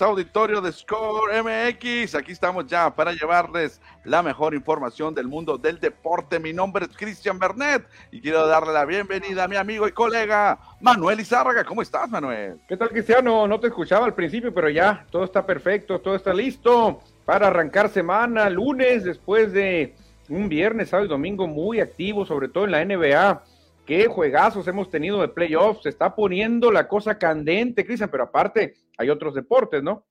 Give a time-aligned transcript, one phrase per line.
[0.00, 2.14] Auditorio de Score MX.
[2.14, 6.38] Aquí estamos ya para llevarles la mejor información del mundo del deporte.
[6.38, 10.58] Mi nombre es Cristian Bernet y quiero darle la bienvenida a mi amigo y colega
[10.82, 11.64] Manuel Izárraga.
[11.64, 12.60] ¿Cómo estás, Manuel?
[12.68, 13.46] ¿Qué tal, Cristiano?
[13.46, 17.88] No te escuchaba al principio, pero ya todo está perfecto, todo está listo para arrancar
[17.88, 19.94] semana, lunes, después de
[20.28, 23.42] un viernes, sábado y domingo muy activo, sobre todo en la NBA.
[23.86, 25.82] Qué juegazos hemos tenido de playoffs.
[25.82, 30.04] Se está poniendo la cosa candente, Cristian, pero aparte hay otros deportes, ¿no?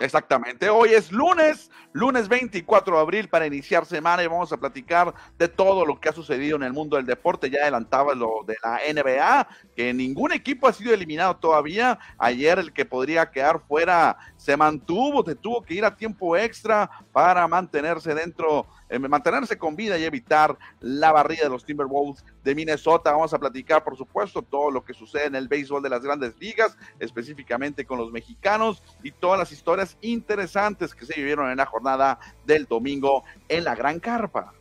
[0.00, 5.12] Exactamente, hoy es lunes, lunes 24 de abril para iniciar semana y vamos a platicar
[5.36, 7.50] de todo lo que ha sucedido en el mundo del deporte.
[7.50, 11.98] Ya adelantaba lo de la NBA, que ningún equipo ha sido eliminado todavía.
[12.16, 16.88] Ayer el que podría quedar fuera se mantuvo, se tuvo que ir a tiempo extra
[17.10, 22.54] para mantenerse dentro eh, mantenerse con vida y evitar la barrida de los Timberwolves de
[22.54, 23.12] Minnesota.
[23.12, 26.38] Vamos a platicar, por supuesto, todo lo que sucede en el béisbol de las grandes
[26.38, 31.66] ligas, específicamente con los mexicanos y todas las historias interesantes que se vivieron en la
[31.66, 34.52] jornada del domingo en la Gran Carpa.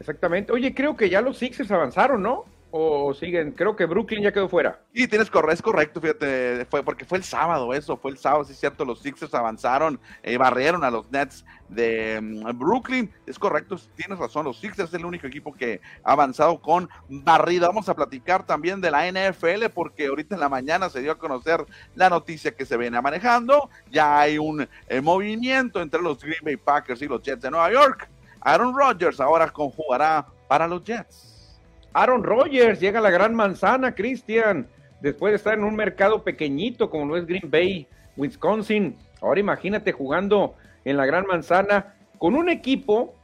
[0.00, 0.52] Exactamente.
[0.52, 2.44] Oye, creo que ya los Sixers avanzaron, ¿no?
[2.74, 4.80] O siguen, creo que Brooklyn ya quedó fuera.
[4.94, 8.44] Y tienes correcto, es correcto, fíjate, fue porque fue el sábado eso, fue el sábado,
[8.44, 13.38] sí es cierto, los Sixers avanzaron, eh, barrieron a los Nets de mm, Brooklyn, es
[13.38, 17.66] correcto, tienes razón, los Sixers es el único equipo que ha avanzado con barrida.
[17.66, 21.18] Vamos a platicar también de la NFL porque ahorita en la mañana se dio a
[21.18, 26.42] conocer la noticia que se viene manejando, ya hay un eh, movimiento entre los Green
[26.42, 28.08] Bay Packers y los Jets de Nueva York.
[28.40, 31.31] Aaron Rodgers ahora conjugará para los Jets.
[31.92, 34.66] Aaron Rodgers llega a la gran manzana, Cristian,
[35.00, 37.86] después de estar en un mercado pequeñito como lo es Green Bay,
[38.16, 38.96] Wisconsin.
[39.20, 40.54] Ahora imagínate jugando
[40.84, 43.14] en la gran manzana con un equipo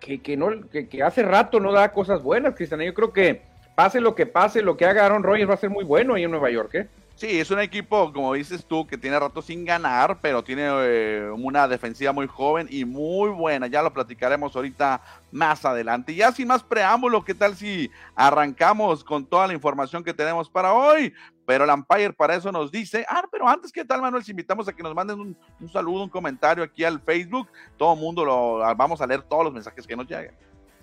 [0.00, 2.80] que, que no, que, hace rato no da cosas buenas, Cristian.
[2.80, 3.42] Yo creo que
[3.74, 6.24] pase lo que pase, lo que haga Aaron Rodgers va a ser muy bueno ahí
[6.24, 6.88] en Nueva York, ¿eh?
[7.16, 11.30] Sí, es un equipo, como dices tú, que tiene rato sin ganar, pero tiene eh,
[11.34, 13.68] una defensiva muy joven y muy buena.
[13.68, 15.00] Ya lo platicaremos ahorita
[15.32, 16.14] más adelante.
[16.14, 20.74] Ya sin más preámbulo, ¿qué tal si arrancamos con toda la información que tenemos para
[20.74, 21.14] hoy?
[21.46, 24.22] Pero el Empire para eso nos dice, ah, pero antes, ¿qué tal, Manuel?
[24.22, 27.48] Si invitamos a que nos manden un, un saludo, un comentario aquí al Facebook.
[27.78, 30.34] Todo el mundo lo vamos a leer todos los mensajes que nos lleguen.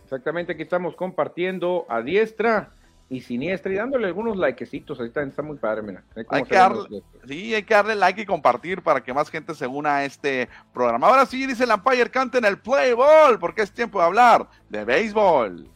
[0.03, 2.71] Exactamente, aquí estamos compartiendo a diestra
[3.09, 5.00] y siniestra y dándole algunos likecitos.
[5.00, 6.03] Ahí está, muy padre, mira.
[6.29, 9.67] Hay que darle, sí, hay que darle like y compartir para que más gente se
[9.67, 11.07] una a este programa.
[11.07, 14.83] Ahora sí, dice el Empire, canten el play ball, porque es tiempo de hablar de
[14.85, 15.69] béisbol.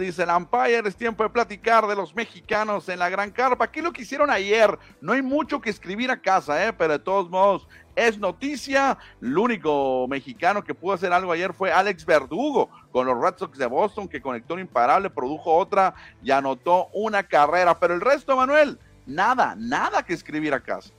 [0.00, 3.70] Dice el Empire, es tiempo de platicar de los mexicanos en la Gran Carpa.
[3.70, 4.78] ¿Qué lo que hicieron ayer?
[5.00, 6.72] No hay mucho que escribir a casa, ¿eh?
[6.72, 8.98] pero de todos modos es noticia.
[9.20, 13.58] El único mexicano que pudo hacer algo ayer fue Alex Verdugo con los Red Sox
[13.58, 17.78] de Boston, que conectó un imparable, produjo otra y anotó una carrera.
[17.78, 20.90] Pero el resto, Manuel, nada, nada que escribir a casa.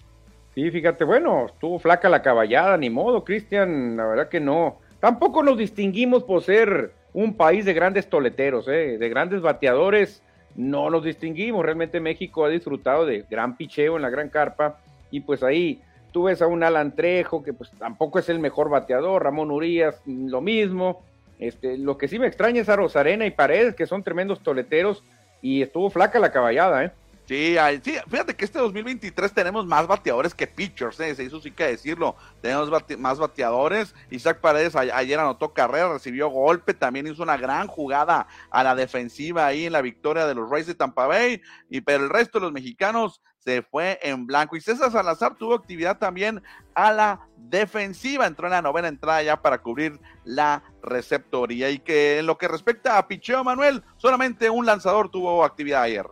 [0.54, 4.80] Sí, fíjate, bueno, estuvo flaca la caballada, ni modo, Cristian, la verdad que no.
[5.00, 8.98] Tampoco nos distinguimos por ser un país de grandes toleteros, ¿eh?
[8.98, 10.22] de grandes bateadores,
[10.56, 11.66] no nos distinguimos.
[11.66, 14.80] Realmente México ha disfrutado de gran picheo en la gran carpa
[15.10, 15.82] y pues ahí
[16.12, 20.02] tú ves a un Alan Trejo que pues tampoco es el mejor bateador, Ramón Urias
[20.06, 21.02] lo mismo.
[21.40, 25.04] Este, lo que sí me extraña es a Rosarena y Paredes que son tremendos toleteros
[25.42, 26.92] y estuvo flaca la caballada, ¿eh?
[27.32, 31.12] Sí, sí, fíjate que este 2023 tenemos más bateadores que pitchers, ¿eh?
[31.12, 32.18] eso sí que decirlo.
[32.42, 33.96] Tenemos más bateadores.
[34.10, 39.46] Isaac Paredes ayer anotó carrera, recibió golpe, también hizo una gran jugada a la defensiva
[39.46, 41.42] ahí en la victoria de los Rays de Tampa Bay.
[41.70, 44.58] Y pero el resto de los mexicanos se fue en blanco.
[44.58, 46.44] Y César Salazar tuvo actividad también
[46.76, 48.28] a la defensiva.
[48.28, 51.70] Entró en la novena entrada ya para cubrir la receptoría.
[51.70, 56.06] Y que en lo que respecta a Picheo Manuel, solamente un lanzador tuvo actividad ayer.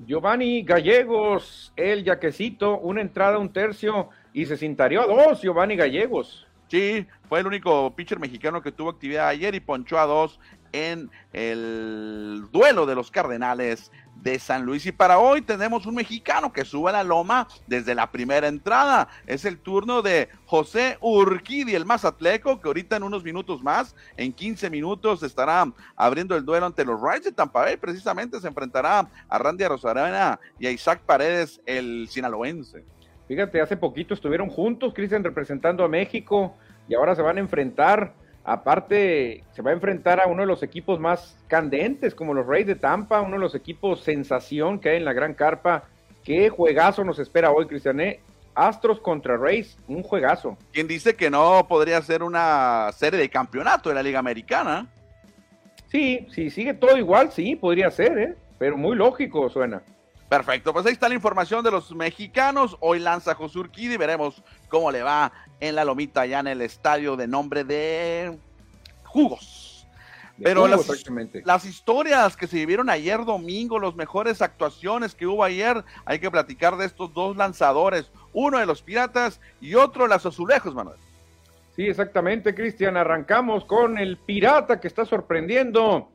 [0.00, 6.46] Giovanni Gallegos, el yaquecito, una entrada, un tercio y se cintarió a dos, Giovanni Gallegos.
[6.68, 10.40] Sí, fue el único pitcher mexicano que tuvo actividad ayer y ponchó a dos
[10.72, 13.92] en el duelo de los Cardenales
[14.22, 14.86] de San Luis.
[14.86, 19.08] Y para hoy tenemos un mexicano que sube la loma desde la primera entrada.
[19.26, 24.32] Es el turno de José Urquidi, el mazatleco, que ahorita en unos minutos más, en
[24.32, 27.66] 15 minutos, estará abriendo el duelo ante los Rays de Tampa.
[27.80, 32.84] Precisamente se enfrentará a Randy Rosarena y a Isaac Paredes, el sinaloense.
[33.26, 36.54] Fíjate, hace poquito estuvieron juntos, Cristian, representando a México
[36.88, 40.62] y ahora se van a enfrentar Aparte, se va a enfrentar a uno de los
[40.62, 44.96] equipos más candentes, como los Reyes de Tampa, uno de los equipos sensación que hay
[44.98, 45.84] en la Gran Carpa.
[46.22, 48.20] Qué juegazo nos espera hoy, Cristiané.
[48.54, 50.56] Astros contra Rays, un juegazo.
[50.72, 54.86] ¿Quién dice que no podría ser una serie de campeonato de la Liga Americana?
[55.88, 58.36] Sí, sí, sigue todo igual, sí, podría ser, ¿eh?
[58.58, 59.82] pero muy lógico suena.
[60.28, 62.76] Perfecto, pues ahí está la información de los mexicanos.
[62.80, 67.16] Hoy lanza Josur y veremos cómo le va en la lomita allá en el estadio
[67.16, 68.38] de nombre de
[69.04, 69.86] Jugos.
[70.42, 70.88] Pero las,
[71.44, 76.28] las, historias que se vivieron ayer domingo, las mejores actuaciones que hubo ayer, hay que
[76.28, 80.98] platicar de estos dos lanzadores, uno de los Piratas y otro de los Azulejos, Manuel.
[81.76, 82.96] Sí, exactamente, Cristian.
[82.96, 86.10] Arrancamos con el pirata que está sorprendiendo.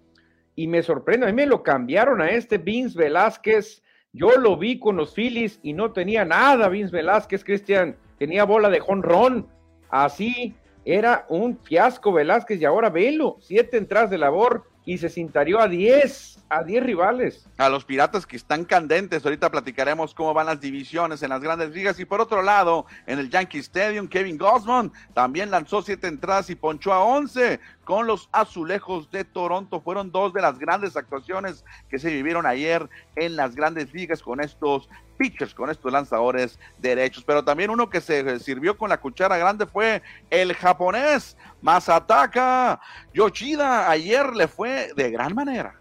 [0.55, 3.81] Y me sorprende, a mí me lo cambiaron a este Vince Velázquez.
[4.11, 7.95] Yo lo vi con los Phillies y no tenía nada, Vince Velázquez, Cristian.
[8.19, 9.47] Tenía bola de jonrón.
[9.89, 10.55] Así
[10.85, 13.37] era un fiasco Velázquez y ahora velo.
[13.39, 17.47] Siete entradas de labor y se cintarió a 10, a 10 rivales.
[17.57, 21.69] A los Piratas que están candentes, ahorita platicaremos cómo van las divisiones en las grandes
[21.69, 21.99] ligas.
[21.99, 26.55] Y por otro lado, en el Yankee Stadium, Kevin Gosman también lanzó siete entradas y
[26.55, 29.79] ponchó a 11 con los azulejos de Toronto.
[29.79, 34.41] Fueron dos de las grandes actuaciones que se vivieron ayer en las grandes ligas con
[34.41, 34.89] estos
[35.19, 37.23] pitchers, con estos lanzadores derechos.
[37.27, 42.79] Pero también uno que se sirvió con la cuchara grande fue el japonés Masataka
[43.13, 43.91] Yoshida.
[43.91, 45.75] Ayer le fue de gran manera.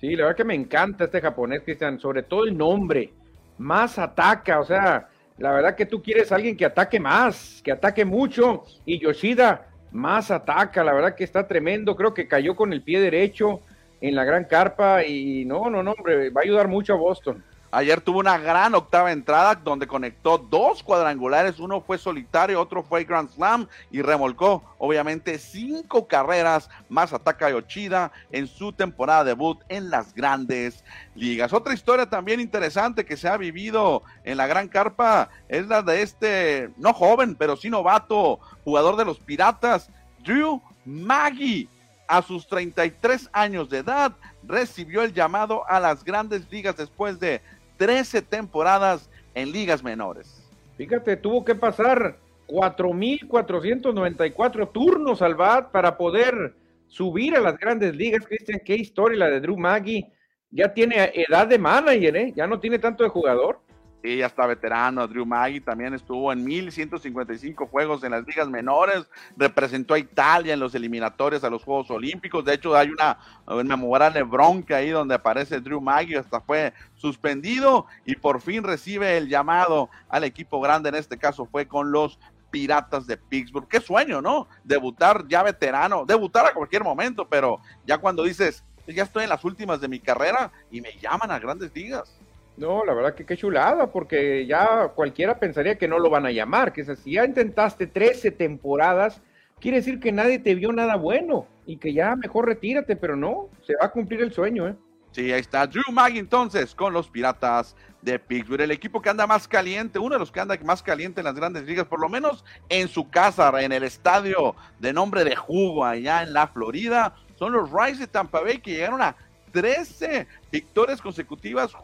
[0.00, 3.12] Sí, la verdad que me encanta este japonés, Cristian, sobre todo el nombre.
[3.58, 5.08] Masataka, o sea,
[5.38, 8.64] la verdad que tú quieres a alguien que ataque más, que ataque mucho.
[8.84, 11.96] Y Yoshida más ataca, la verdad que está tremendo.
[11.96, 13.60] Creo que cayó con el pie derecho
[14.00, 17.44] en la gran carpa y no, no, no, hombre, va a ayudar mucho a Boston.
[17.72, 23.04] Ayer tuvo una gran octava entrada donde conectó dos cuadrangulares, uno fue solitario, otro fue
[23.04, 29.88] Grand Slam y remolcó obviamente cinco carreras más ataca Yoshida en su temporada debut en
[29.88, 30.84] las grandes
[31.14, 31.52] ligas.
[31.52, 36.02] Otra historia también interesante que se ha vivido en la gran carpa es la de
[36.02, 39.90] este, no joven, pero sí novato, jugador de los Piratas,
[40.24, 41.68] Drew Maggie
[42.08, 44.12] a sus 33 años de edad,
[44.42, 47.40] recibió el llamado a las grandes ligas después de
[47.80, 50.46] 13 temporadas en ligas menores.
[50.76, 56.54] Fíjate, tuvo que pasar 4.494 turnos al BAT para poder
[56.88, 58.26] subir a las grandes ligas.
[58.26, 60.12] Cristian, qué historia la de Drew Maggie.
[60.50, 62.34] Ya tiene edad de manager, ¿eh?
[62.36, 63.60] ya no tiene tanto de jugador.
[64.02, 65.06] Sí, ya está veterano.
[65.06, 69.06] Drew Maggi también estuvo en 1155 juegos en las ligas menores.
[69.36, 72.44] Representó a Italia en los eliminatorios a los Juegos Olímpicos.
[72.44, 73.18] De hecho, hay una,
[73.62, 76.14] memorable bronca ahí donde aparece Drew Maggi.
[76.14, 80.88] Hasta fue suspendido y por fin recibe el llamado al equipo grande.
[80.88, 82.18] En este caso fue con los
[82.50, 83.68] Piratas de Pittsburgh.
[83.68, 84.48] Qué sueño, ¿no?
[84.64, 86.06] Debutar ya veterano.
[86.06, 90.00] Debutar a cualquier momento, pero ya cuando dices, ya estoy en las últimas de mi
[90.00, 92.19] carrera y me llaman a grandes ligas.
[92.60, 96.30] No, la verdad que qué chulada, porque ya cualquiera pensaría que no lo van a
[96.30, 99.22] llamar, que si ya intentaste 13 temporadas,
[99.58, 103.48] quiere decir que nadie te vio nada bueno y que ya mejor retírate, pero no,
[103.62, 104.76] se va a cumplir el sueño, ¿eh?
[105.12, 109.26] Sí, ahí está Drew Mag entonces con los Piratas de Pittsburgh, el equipo que anda
[109.26, 112.10] más caliente, uno de los que anda más caliente en las grandes ligas, por lo
[112.10, 117.14] menos en su casa, en el estadio de nombre de jugo allá en la Florida,
[117.36, 119.16] son los Rays de Tampa Bay que llegaron a
[119.50, 121.74] 13 victorias consecutivas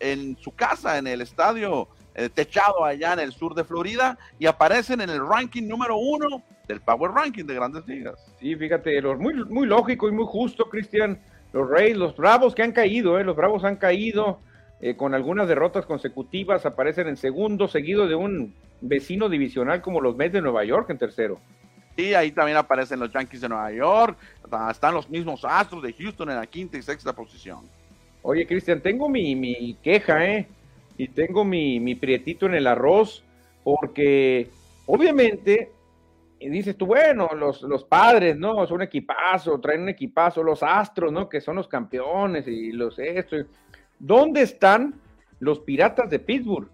[0.00, 4.46] en su casa, en el estadio eh, techado allá en el sur de Florida, y
[4.46, 8.18] aparecen en el ranking número uno del Power Ranking de Grandes Ligas.
[8.40, 11.20] Sí, fíjate, muy, muy lógico y muy justo, Cristian.
[11.52, 14.40] Los Reyes, los Bravos que han caído, eh, los Bravos han caído
[14.80, 20.16] eh, con algunas derrotas consecutivas, aparecen en segundo, seguido de un vecino divisional como los
[20.16, 21.40] Mets de Nueva York en tercero.
[21.96, 24.16] Sí, ahí también aparecen los Yankees de Nueva York,
[24.70, 27.68] están los mismos Astros de Houston en la quinta y sexta posición.
[28.22, 30.46] Oye, Cristian, tengo mi, queja, ¿eh?
[30.96, 33.24] Y tengo mi, mi prietito en el arroz,
[33.62, 34.48] porque
[34.86, 35.70] obviamente
[36.40, 38.66] dices tú, bueno, los, los padres, ¿no?
[38.66, 41.28] Son un equipazo, traen un equipazo, los astros, ¿no?
[41.28, 43.36] Que son los campeones y los esto.
[43.98, 44.94] ¿Dónde están
[45.40, 46.68] los piratas de Pittsburgh?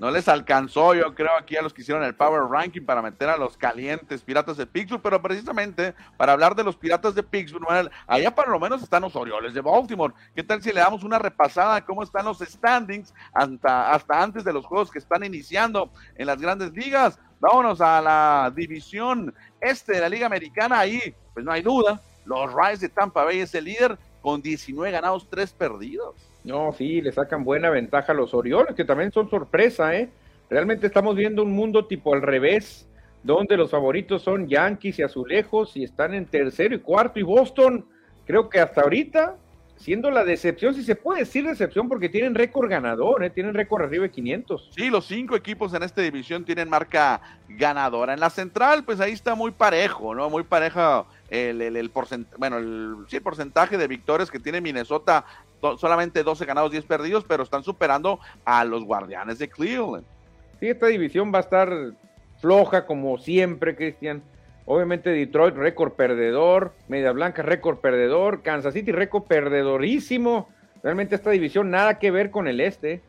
[0.00, 3.28] No les alcanzó, yo creo, aquí a los que hicieron el Power Ranking para meter
[3.28, 7.90] a los calientes Piratas de Pittsburgh, pero precisamente para hablar de los Piratas de Pittsburgh,
[8.06, 10.14] allá por lo menos están los Orioles de Baltimore.
[10.34, 14.42] ¿Qué tal si le damos una repasada a cómo están los standings hasta, hasta antes
[14.42, 17.18] de los juegos que están iniciando en las grandes ligas?
[17.38, 22.50] Vámonos a la división este de la Liga Americana, ahí, pues no hay duda, los
[22.54, 26.29] Rays de Tampa Bay es el líder con 19 ganados, 3 perdidos.
[26.44, 30.10] No, sí, le sacan buena ventaja a los Orioles, que también son sorpresa, ¿eh?
[30.48, 32.88] Realmente estamos viendo un mundo tipo al revés,
[33.22, 37.84] donde los favoritos son Yankees y Azulejos y están en tercero y cuarto y Boston,
[38.24, 39.36] creo que hasta ahorita
[39.80, 43.30] siendo la decepción, si se puede decir decepción, porque tienen récord ganador, ¿eh?
[43.30, 44.70] tienen récord arriba de 500.
[44.74, 48.12] Sí, los cinco equipos en esta división tienen marca ganadora.
[48.12, 50.28] En la central, pues ahí está muy parejo, ¿no?
[50.28, 55.24] Muy pareja el, el, porcentaje, bueno, el, sí, porcentaje de victorias que tiene Minnesota,
[55.78, 60.04] solamente 12 ganados, 10 perdidos, pero están superando a los guardianes de Cleveland.
[60.58, 61.72] Sí, esta división va a estar
[62.40, 64.22] floja como siempre, Cristian.
[64.66, 66.74] Obviamente Detroit, récord perdedor.
[66.88, 68.42] Media Blanca, récord perdedor.
[68.42, 70.48] Kansas City, récord perdedorísimo.
[70.82, 73.02] Realmente esta división nada que ver con el este.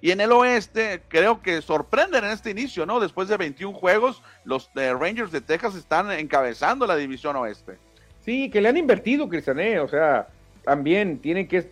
[0.00, 3.00] Y en el oeste, creo que sorprenden en este inicio, ¿no?
[3.00, 7.78] Después de 21 juegos, los Rangers de Texas están encabezando la división oeste.
[8.20, 9.80] Sí, que le han invertido, Cristiané.
[9.80, 10.28] O sea,
[10.62, 11.70] también tienen que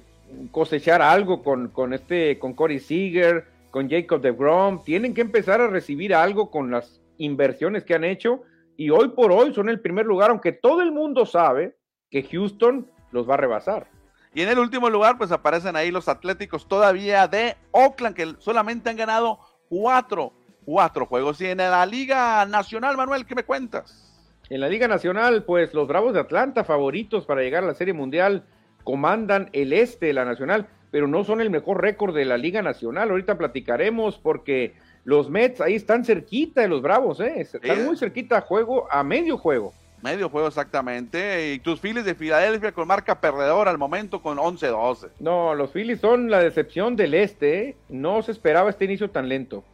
[0.51, 4.83] cosechar algo con, con este, con Corey Seager, con Jacob de Grom.
[4.85, 8.43] Tienen que empezar a recibir algo con las inversiones que han hecho
[8.77, 11.77] y hoy por hoy son el primer lugar, aunque todo el mundo sabe
[12.11, 13.87] que Houston los va a rebasar.
[14.35, 18.89] Y en el último lugar, pues aparecen ahí los Atléticos todavía de Oakland, que solamente
[18.89, 20.33] han ganado cuatro,
[20.65, 21.41] cuatro juegos.
[21.43, 24.09] Y en la Liga Nacional, Manuel, ¿qué me cuentas?
[24.49, 27.95] En la Liga Nacional, pues los Bravos de Atlanta, favoritos para llegar a la Serie
[27.95, 28.45] Mundial,
[28.85, 32.63] comandan el este de la Nacional, pero no son el mejor récord de la Liga
[32.63, 33.11] Nacional.
[33.11, 34.75] Ahorita platicaremos porque
[35.05, 37.41] los Mets ahí están cerquita de los Bravos, ¿eh?
[37.41, 39.73] Están muy cerquita a juego, a medio juego.
[40.03, 41.55] Medio juego exactamente.
[41.55, 45.11] Y tus Phillies de Filadelfia con marca perdedora al momento con 11-12.
[45.21, 47.69] No, los Phillies son la decepción del este.
[47.69, 47.77] ¿eh?
[47.89, 49.65] No se esperaba este inicio tan lento.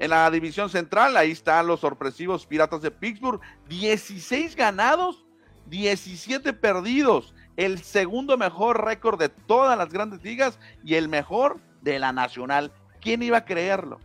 [0.00, 3.40] En la división central, ahí están los sorpresivos Piratas de Pittsburgh.
[3.68, 5.24] 16 ganados,
[5.66, 7.34] 17 perdidos.
[7.58, 12.70] El segundo mejor récord de todas las grandes ligas y el mejor de la nacional.
[13.00, 13.98] ¿Quién iba a creerlo?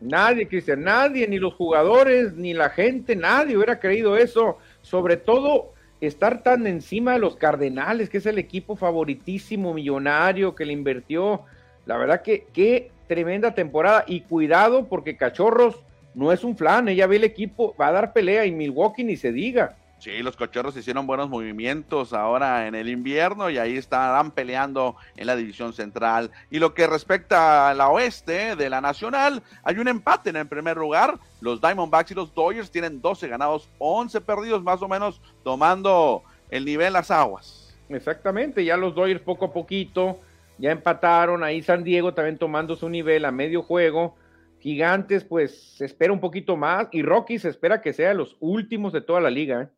[0.00, 4.58] Nadie, Cristian, nadie, ni los jugadores, ni la gente, nadie hubiera creído eso.
[4.80, 10.64] Sobre todo estar tan encima de los Cardenales, que es el equipo favoritísimo, millonario, que
[10.64, 11.42] le invirtió.
[11.86, 14.02] La verdad que qué tremenda temporada.
[14.08, 15.78] Y cuidado porque Cachorros
[16.16, 19.16] no es un flan, ella ve el equipo, va a dar pelea y Milwaukee ni
[19.16, 19.76] se diga.
[20.02, 25.28] Sí, los cachorros hicieron buenos movimientos ahora en el invierno y ahí estarán peleando en
[25.28, 26.32] la división central.
[26.50, 30.48] Y lo que respecta a la oeste de la nacional, hay un empate en el
[30.48, 31.20] primer lugar.
[31.40, 36.64] Los Diamondbacks y los Dodgers tienen 12 ganados, 11 perdidos, más o menos tomando el
[36.64, 37.72] nivel las aguas.
[37.88, 40.18] Exactamente, ya los Dodgers poco a poquito
[40.58, 41.44] ya empataron.
[41.44, 44.16] Ahí San Diego también tomando su nivel a medio juego.
[44.58, 46.88] Gigantes, pues se espera un poquito más.
[46.90, 49.62] Y Rockies se espera que sea los últimos de toda la liga.
[49.62, 49.68] ¿eh?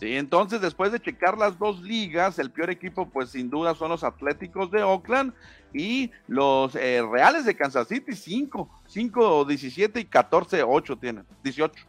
[0.00, 3.90] Sí, entonces después de checar las dos ligas, el peor equipo pues sin duda son
[3.90, 5.34] los Atléticos de Oakland
[5.74, 11.86] y los eh, Reales de Kansas City, 5, 5, 17 y 14, 8 tienen, 18.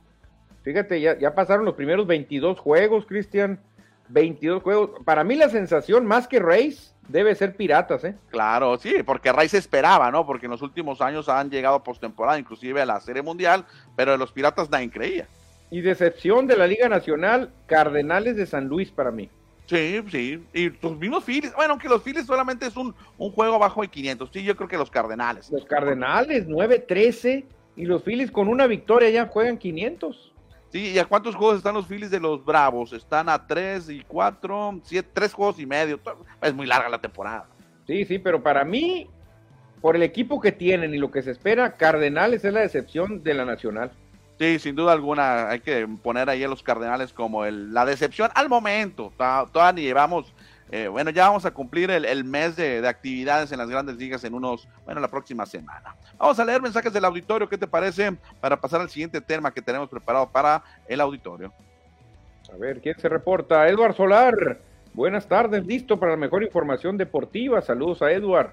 [0.61, 3.61] Fíjate, ya, ya pasaron los primeros 22 juegos, Cristian,
[4.09, 4.89] 22 juegos.
[5.05, 8.15] Para mí la sensación más que Reyes debe ser Piratas, ¿eh?
[8.29, 10.25] Claro, sí, porque Reyes esperaba, ¿no?
[10.25, 13.65] Porque en los últimos años han llegado postemporada, inclusive a la Serie Mundial,
[13.95, 15.27] pero de los Piratas nadie creía.
[15.71, 19.29] Y decepción de la Liga Nacional, Cardenales de San Luis para mí.
[19.65, 20.43] Sí, sí.
[20.53, 21.53] Y tus mismos Phillies.
[21.55, 24.29] Bueno, aunque los Phillies solamente es un, un juego abajo de 500.
[24.33, 25.49] Sí, yo creo que los Cardenales.
[25.49, 27.45] Los Cardenales, 9-13.
[27.77, 30.33] Y los Phillies con una victoria ya juegan 500.
[30.71, 32.93] Sí, ¿y a cuántos juegos están los Phillies de los Bravos?
[32.93, 35.99] Están a 3 y 4, 7, 3 juegos y medio.
[36.41, 37.47] Es muy larga la temporada.
[37.87, 39.09] Sí, sí, pero para mí,
[39.81, 43.33] por el equipo que tienen y lo que se espera, Cardenales es la decepción de
[43.33, 43.91] la Nacional.
[44.41, 48.31] Sí, sin duda alguna hay que poner ahí a los Cardenales como el, la decepción
[48.33, 49.13] al momento.
[49.15, 50.33] Todavía ni llevamos,
[50.71, 54.33] eh, bueno, ya vamos a cumplir el, mes de, actividades en las grandes ligas en
[54.33, 55.95] unos, bueno, la próxima semana.
[56.17, 58.17] Vamos a leer mensajes del auditorio, ¿qué te parece?
[58.39, 61.53] Para pasar al siguiente tema que tenemos preparado para el auditorio.
[62.51, 63.69] A ver, ¿quién se reporta?
[63.69, 64.57] Edward Solar.
[64.95, 67.61] Buenas tardes, listo para la mejor información deportiva.
[67.61, 68.49] Saludos a Edward.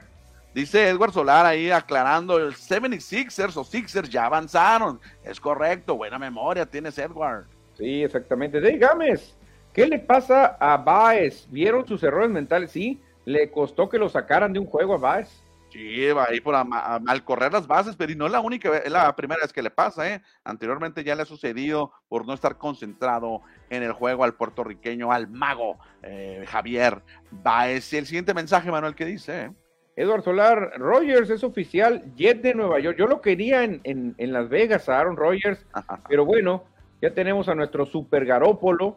[0.59, 4.99] Dice Edward Solar ahí aclarando, el 76ers o Sixers ya avanzaron.
[5.23, 7.47] Es correcto, buena memoria tienes Edward.
[7.75, 8.61] Sí, exactamente.
[8.61, 9.37] De Gámez,
[9.73, 11.47] ¿qué le pasa a Baez?
[11.49, 12.73] ¿Vieron sus errores mentales?
[12.73, 15.45] Sí, le costó que lo sacaran de un juego a Baez.
[15.71, 18.91] Sí, va ahí por mal correr las bases, pero y no es la única, es
[18.91, 20.23] la primera vez que le pasa, ¿eh?
[20.43, 25.29] Anteriormente ya le ha sucedido por no estar concentrado en el juego al puertorriqueño, al
[25.29, 27.01] mago eh, Javier
[27.31, 27.93] Baez.
[27.93, 29.53] Y el siguiente mensaje, Manuel, ¿qué dice?
[29.99, 32.97] Edward Solar, Rogers es oficial, Jet de Nueva York.
[32.97, 35.67] Yo lo quería en, en, Las Vegas a Aaron Rodgers,
[36.09, 36.63] pero bueno,
[37.03, 38.95] ya tenemos a nuestro super Garópolo.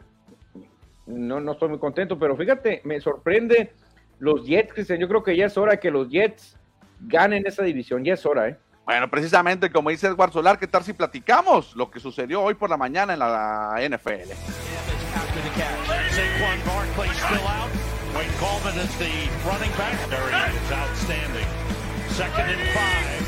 [1.07, 3.73] No, no estoy muy contento, pero fíjate, me sorprende
[4.19, 4.99] los Jets, Cristian.
[4.99, 6.55] Yo creo que ya es hora que los Jets
[6.99, 8.57] ganen esa división, ya es hora, ¿eh?
[8.85, 12.69] Bueno, precisamente como dice Edward Solar, ¿qué tal si platicamos lo que sucedió hoy por
[12.69, 14.33] la mañana en la NFL?
[18.37, 19.11] Coleman is the
[19.45, 19.97] running back.
[20.09, 21.47] There he is, outstanding.
[22.09, 23.21] Second and five.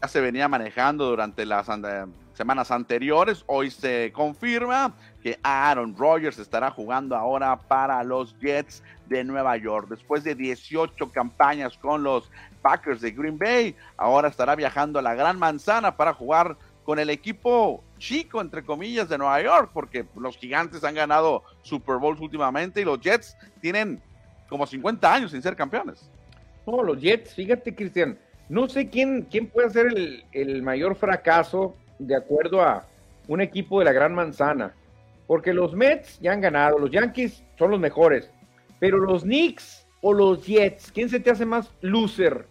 [0.00, 1.66] Ya se venía manejando durante las
[2.34, 3.42] semanas anteriores.
[3.48, 9.88] Hoy se confirma que Aaron Rodgers estará jugando ahora para los Jets de Nueva York.
[9.88, 12.30] Después de 18 campañas con los
[12.62, 17.10] Packers de Green Bay, ahora estará viajando a la Gran Manzana para jugar con el
[17.10, 22.80] equipo chico, entre comillas, de Nueva York, porque los gigantes han ganado Super Bowls últimamente
[22.80, 24.00] y los Jets tienen
[24.48, 26.10] como 50 años sin ser campeones.
[26.66, 31.76] No, los Jets, fíjate, Cristian, no sé quién, quién puede ser el, el mayor fracaso
[31.98, 32.86] de acuerdo a
[33.26, 34.74] un equipo de la Gran Manzana,
[35.26, 38.30] porque los Mets ya han ganado, los Yankees son los mejores,
[38.78, 42.46] pero los Knicks o los Jets, ¿quién se te hace más loser?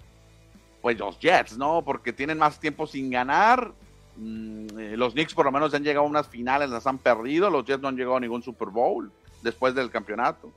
[0.81, 1.83] Pues los Jets, ¿no?
[1.83, 3.73] Porque tienen más tiempo sin ganar
[4.17, 7.49] Mm, eh, los Knicks por lo menos han llegado a unas finales, las han perdido.
[7.49, 9.11] Los Jets no han llegado a ningún Super Bowl
[9.43, 10.51] después del campeonato.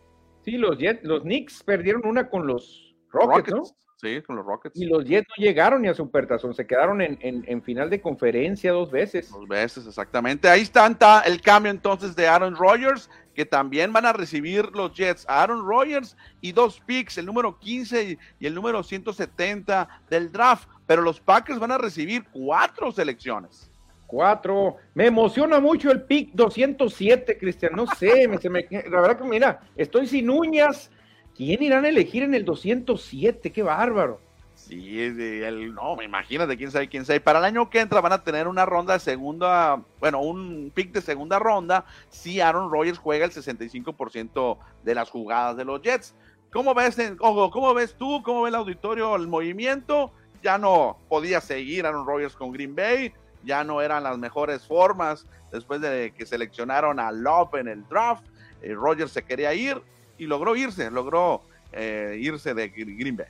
[0.45, 4.81] Sí, los Jets, los Knicks perdieron una con los Rockets, Sí, con los Rockets.
[4.81, 8.91] Y los Jets no llegaron ni a Supertazón, se quedaron en, final de conferencia dos
[8.91, 9.31] veces.
[9.31, 10.49] Dos veces, exactamente.
[10.49, 15.27] Ahí está, el cambio entonces de Aaron Rodgers, que también van a recibir los Jets.
[15.29, 21.03] Aaron Rodgers y dos picks, el número 15 y el número 170 del draft pero
[21.03, 23.71] los Packers van a recibir cuatro selecciones.
[24.09, 24.79] Cuatro.
[24.93, 27.77] Me emociona mucho el pick 207, Cristian.
[27.77, 30.91] No sé, la verdad que mira, estoy sin uñas.
[31.37, 33.53] ¿Quién irán a elegir en el 207?
[33.53, 34.21] ¡Qué bárbaro!
[34.57, 37.21] Sí, el, no, me imagino de quién sabe quién sabe.
[37.21, 40.91] Para el año que entra van a tener una ronda de segunda, bueno, un pick
[40.91, 46.17] de segunda ronda si Aaron Rodgers juega el 65% de las jugadas de los Jets.
[46.53, 48.25] ¿Cómo ves, ¿Cómo ves tú?
[48.25, 50.13] ¿Cómo ve el auditorio el movimiento?
[50.43, 53.13] Ya no podía seguir Aaron Rodgers con Green Bay,
[53.45, 58.25] ya no eran las mejores formas después de que seleccionaron a Love en el draft.
[58.63, 59.81] Eh, Rodgers se quería ir
[60.19, 63.27] y logró irse, logró eh, irse de Green Bay.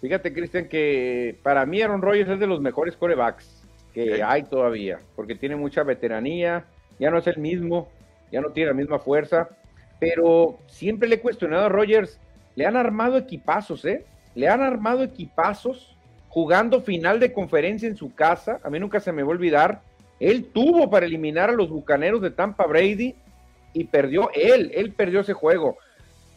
[0.00, 3.62] Fíjate, Cristian, que para mí Aaron Rodgers es de los mejores corebacks
[3.94, 6.64] que hay todavía, porque tiene mucha veteranía,
[6.98, 7.88] ya no es el mismo,
[8.30, 9.48] ya no tiene la misma fuerza,
[10.00, 12.18] pero siempre le he cuestionado a Rodgers,
[12.56, 14.04] le han armado equipazos, ¿eh?
[14.34, 15.93] Le han armado equipazos
[16.34, 19.82] jugando final de conferencia en su casa, a mí nunca se me va a olvidar,
[20.18, 23.14] él tuvo para eliminar a los Bucaneros de Tampa Brady
[23.72, 25.78] y perdió él, él perdió ese juego.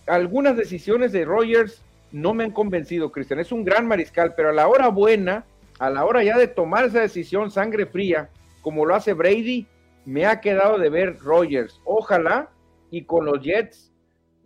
[0.06, 1.82] Algunas decisiones de Rogers
[2.12, 5.46] no me han convencido, Cristian, es un gran mariscal, pero a la hora buena,
[5.80, 8.30] a la hora ya de tomar esa decisión sangre fría,
[8.62, 9.66] como lo hace Brady,
[10.06, 11.82] me ha quedado de ver Rogers.
[11.86, 12.52] Ojalá
[12.92, 13.92] y con los Jets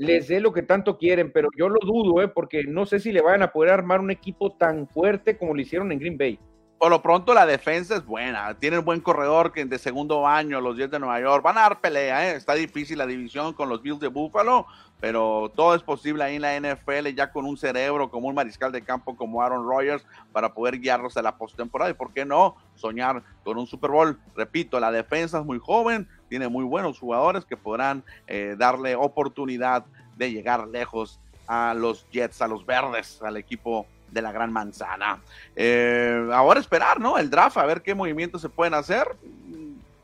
[0.02, 2.28] les dé lo que tanto quieren, pero yo lo dudo, ¿eh?
[2.28, 5.62] porque no sé si le van a poder armar un equipo tan fuerte como lo
[5.62, 6.40] hicieron en Green Bay.
[6.80, 10.76] Por lo pronto la defensa es buena, tienen buen corredor que de segundo año, los
[10.76, 12.36] Jets de Nueva York, van a dar pelea, ¿eh?
[12.36, 14.66] está difícil la división con los Bills de Buffalo,
[15.00, 18.72] pero todo es posible ahí en la NFL ya con un cerebro como un mariscal
[18.72, 22.56] de campo como Aaron Rodgers para poder guiarlos a la postemporada y por qué no
[22.74, 24.20] soñar con un Super Bowl.
[24.36, 29.84] Repito, la defensa es muy joven, tiene muy buenos jugadores que podrán eh, darle oportunidad
[30.16, 35.20] de llegar lejos a los Jets, a los verdes, al equipo de la Gran Manzana.
[35.58, 37.18] Eh, ahora esperar, ¿no?
[37.18, 39.14] El draft, a ver qué movimientos se pueden hacer.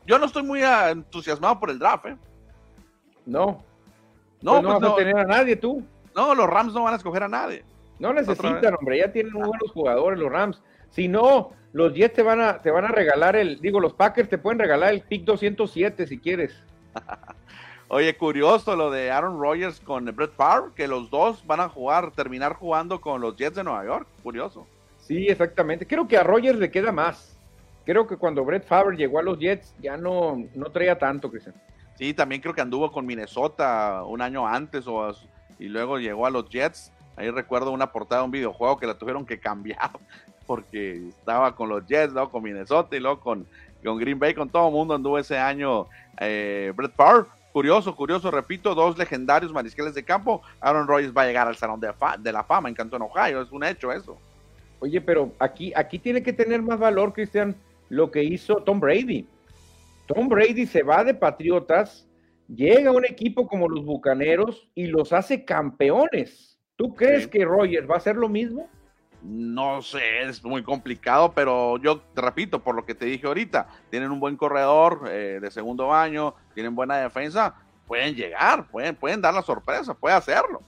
[0.06, 2.16] Yo no estoy muy entusiasmado por el draft, ¿eh?
[3.24, 3.64] No.
[4.42, 5.82] No, pues no pues vas a tener a nadie tú.
[6.14, 7.64] No, los Rams no van a escoger a nadie.
[7.98, 10.60] No necesitan, hombre, ya tienen muy buenos jugadores los Rams.
[10.90, 14.28] Si no, los Jets te van a, te van a regalar el, digo, los Packers
[14.28, 16.62] te pueden regalar el pick 207 si quieres.
[17.90, 22.10] Oye, curioso lo de Aaron Rodgers con Brett Favre, que los dos van a jugar,
[22.12, 24.06] terminar jugando con los Jets de Nueva York.
[24.22, 24.66] Curioso.
[24.98, 25.86] Sí, exactamente.
[25.86, 27.38] Creo que a Rodgers le queda más.
[27.86, 31.54] Creo que cuando Brett Favre llegó a los Jets ya no, no traía tanto, Cristian.
[31.94, 35.10] Sí, también creo que anduvo con Minnesota un año antes o,
[35.58, 36.92] y luego llegó a los Jets.
[37.16, 39.90] Ahí recuerdo una portada de un videojuego que la tuvieron que cambiar
[40.48, 43.46] porque estaba con los Jets, luego con Minnesota y luego con,
[43.84, 45.86] con Green Bay, con todo el mundo anduvo ese año
[46.18, 47.28] eh, Brett Favre.
[47.52, 50.40] Curioso, curioso, repito, dos legendarios mariscales de campo.
[50.60, 53.52] Aaron Rodgers va a llegar al Salón de, de la Fama en Canton, Ohio, es
[53.52, 54.16] un hecho eso.
[54.80, 57.54] Oye, pero aquí, aquí tiene que tener más valor, Cristian,
[57.90, 59.26] lo que hizo Tom Brady.
[60.06, 62.08] Tom Brady se va de Patriotas,
[62.48, 66.58] llega a un equipo como los Bucaneros y los hace campeones.
[66.76, 68.70] ¿Tú crees que Rogers va a hacer lo mismo?
[69.22, 73.66] No sé, es muy complicado, pero yo te repito, por lo que te dije ahorita,
[73.90, 77.54] tienen un buen corredor eh, de segundo año, tienen buena defensa,
[77.86, 80.60] pueden llegar, pueden, pueden dar la sorpresa, puede hacerlo.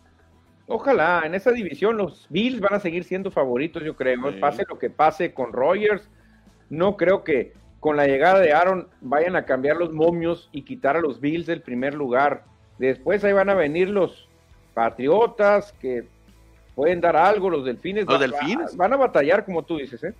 [0.67, 4.21] Ojalá, en esa división los Bills van a seguir siendo favoritos, yo creo.
[4.41, 6.09] Pase lo que pase con Rogers,
[6.69, 10.97] no creo que, con la llegada de Aaron vayan a cambiar los momios y quitar
[10.97, 12.45] a los Bills del primer lugar.
[12.79, 14.29] Después ahí van a venir los
[14.75, 16.07] Patriotas que
[16.75, 18.07] pueden dar algo, los Delfines.
[18.07, 18.77] Los Delfines.
[18.77, 20.15] Van a batallar, como tú dices, ¿eh?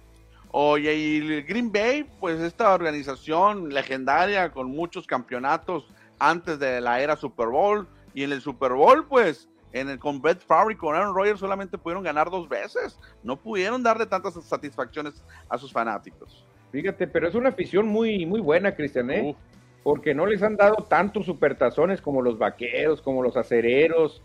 [0.53, 5.87] Oye, y el Green Bay, pues esta organización legendaria con muchos campeonatos
[6.19, 7.87] antes de la era Super Bowl.
[8.15, 11.39] Y en el Super Bowl, pues, en el con Brett Favre y con Aaron Rodgers
[11.39, 12.99] solamente pudieron ganar dos veces.
[13.23, 16.45] No pudieron darle tantas satisfacciones a sus fanáticos.
[16.73, 19.37] Fíjate, pero es una afición muy, muy buena, Cristian, ¿eh?
[19.83, 24.23] Porque no les han dado tantos supertazones como los vaqueros, como los acereros.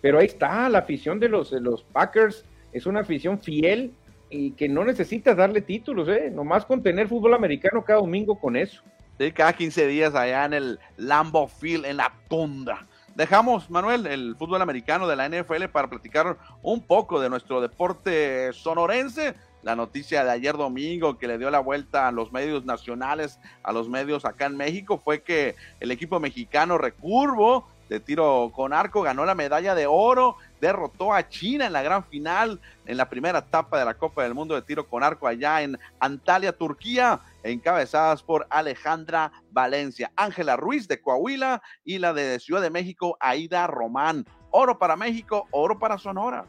[0.00, 3.92] Pero ahí está, la afición de los, de los Packers es una afición fiel
[4.30, 6.30] y que no necesita darle títulos, ¿eh?
[6.30, 8.82] Nomás con tener fútbol americano cada domingo con eso.
[9.18, 12.86] Sí, cada 15 días allá en el Lambo Field, en la tundra.
[13.16, 18.52] Dejamos, Manuel, el fútbol americano de la NFL para platicar un poco de nuestro deporte
[18.52, 19.34] sonorense.
[19.64, 23.72] La noticia de ayer domingo que le dio la vuelta a los medios nacionales, a
[23.72, 29.02] los medios acá en México, fue que el equipo mexicano recurvo de tiro con arco
[29.02, 33.40] ganó la medalla de oro, derrotó a China en la gran final, en la primera
[33.40, 38.22] etapa de la Copa del Mundo de tiro con arco allá en Antalya, Turquía, encabezadas
[38.22, 44.24] por Alejandra Valencia, Ángela Ruiz de Coahuila y la de Ciudad de México, Aida Román.
[44.50, 46.46] Oro para México, oro para Sonora.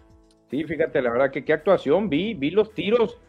[0.50, 3.20] Sí, fíjate, la verdad que qué actuación vi, vi los tiros,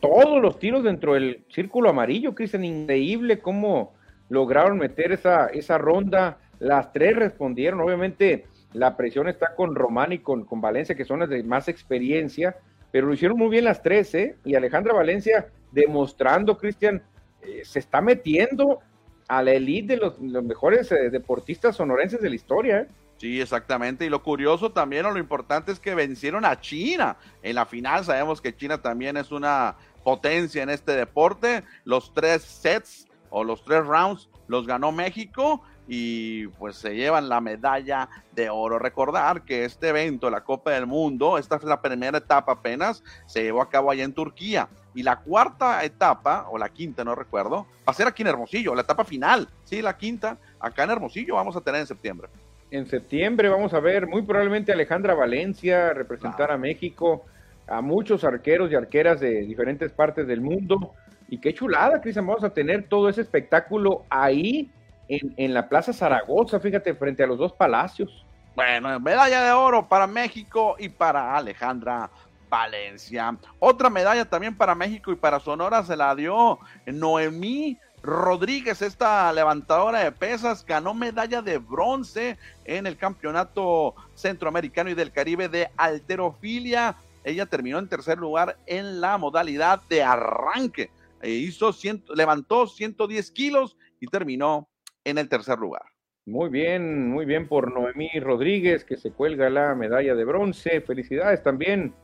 [0.00, 3.94] todos los tiros dentro del círculo amarillo, Cristian, increíble cómo
[4.28, 10.20] lograron meter esa, esa ronda las tres respondieron, obviamente la presión está con Román y
[10.20, 12.56] con, con Valencia, que son las de más experiencia,
[12.92, 14.36] pero lo hicieron muy bien las tres, ¿eh?
[14.44, 17.02] Y Alejandra Valencia demostrando, Cristian,
[17.42, 18.80] eh, se está metiendo
[19.28, 22.88] a la elite de los, mejores eh, deportistas sonorenses de la historia, ¿eh?
[23.16, 24.06] Sí, exactamente.
[24.06, 28.02] Y lo curioso también o lo importante es que vencieron a China en la final.
[28.02, 31.62] Sabemos que China también es una potencia en este deporte.
[31.84, 37.40] Los tres sets o los tres rounds los ganó México y pues se llevan la
[37.40, 38.78] medalla de oro.
[38.78, 43.42] Recordar que este evento, la Copa del Mundo, esta es la primera etapa apenas, se
[43.42, 44.68] llevó a cabo allá en Turquía.
[44.94, 48.74] Y la cuarta etapa, o la quinta, no recuerdo, va a ser aquí en Hermosillo,
[48.74, 49.48] la etapa final.
[49.64, 52.28] Sí, la quinta, acá en Hermosillo vamos a tener en septiembre.
[52.70, 57.24] En septiembre vamos a ver muy probablemente Alejandra Valencia representar a México,
[57.66, 60.92] a muchos arqueros y arqueras de diferentes partes del mundo.
[61.28, 64.70] Y qué chulada, Cristian, vamos a tener todo ese espectáculo ahí
[65.10, 68.24] en, la Plaza Zaragoza, fíjate, frente a los dos palacios.
[68.54, 72.10] Bueno, medalla de oro para México y para Alejandra
[72.48, 73.36] Valencia.
[73.58, 80.00] Otra medalla también para México y para Sonora se la dio Noemí Rodríguez, esta levantadora
[80.00, 86.96] de pesas, ganó medalla de bronce en el Campeonato Centroamericano y del Caribe de Alterofilia.
[87.24, 90.90] Ella terminó en tercer lugar en la modalidad de arranque.
[91.20, 91.74] E hizo
[92.14, 94.69] levantó 110 kilos y terminó
[95.04, 95.82] en el tercer lugar.
[96.26, 100.80] Muy bien, muy bien por Noemí Rodríguez, que se cuelga la medalla de bronce.
[100.80, 101.94] Felicidades también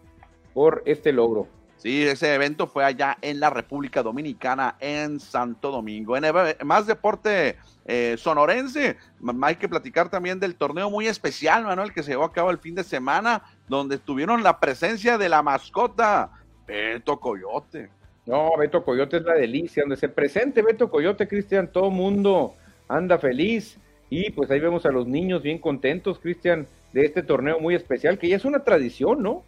[0.55, 1.47] por este logro.
[1.77, 6.17] Sí, ese evento fue allá en la República Dominicana, en Santo Domingo.
[6.17, 6.25] En
[6.65, 8.97] más deporte eh, sonorense,
[9.43, 12.59] hay que platicar también del torneo muy especial, Manuel, que se llevó a cabo el
[12.59, 16.31] fin de semana, donde tuvieron la presencia de la mascota
[16.67, 17.91] Beto Coyote.
[18.25, 22.55] No, Beto Coyote es la delicia, donde se presente Beto Coyote, Cristian, todo mundo
[22.89, 23.79] anda feliz
[24.11, 28.19] y pues ahí vemos a los niños bien contentos, Cristian, de este torneo muy especial
[28.19, 29.43] que ya es una tradición, ¿no?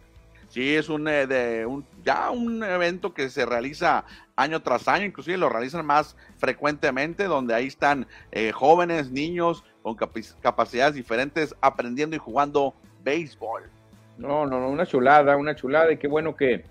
[0.49, 4.03] Sí, es un, eh, de, un, ya un evento que se realiza
[4.35, 9.95] año tras año, inclusive lo realizan más frecuentemente, donde ahí están eh, jóvenes, niños con
[9.95, 12.73] capacidades diferentes aprendiendo y jugando
[13.03, 13.69] béisbol.
[14.17, 16.65] No, no, no, una chulada, una chulada y qué bueno que,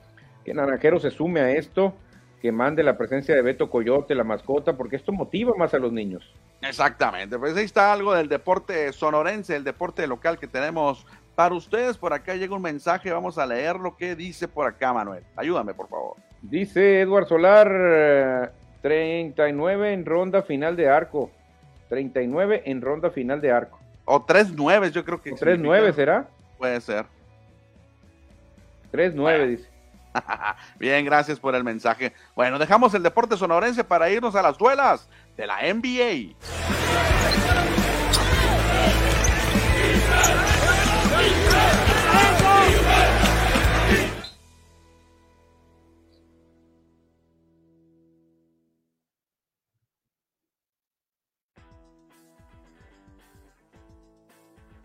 [0.44, 1.94] que Naranjero se sume a esto,
[2.40, 5.92] que mande la presencia de Beto Coyote, la mascota, porque esto motiva más a los
[5.92, 6.32] niños.
[6.62, 11.96] Exactamente, pues ahí está algo del deporte sonorense, el deporte local que tenemos para ustedes.
[11.98, 15.24] Por acá llega un mensaje, vamos a leer lo que dice por acá, Manuel.
[15.36, 16.16] Ayúdame, por favor.
[16.42, 21.30] Dice Edward Solar, 39 en ronda final de arco.
[21.88, 23.78] 39 en ronda final de arco.
[24.04, 25.32] O 3-9, yo creo que.
[25.32, 26.28] 3-9 será.
[26.56, 27.06] Puede ser.
[28.92, 29.77] 3-9, dice.
[30.78, 32.12] Bien, gracias por el mensaje.
[32.34, 36.36] Bueno, dejamos el deporte sonorense para irnos a las duelas de la NBA.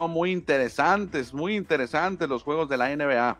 [0.08, 3.38] Muy interesantes, muy interesantes los juegos de la NBA.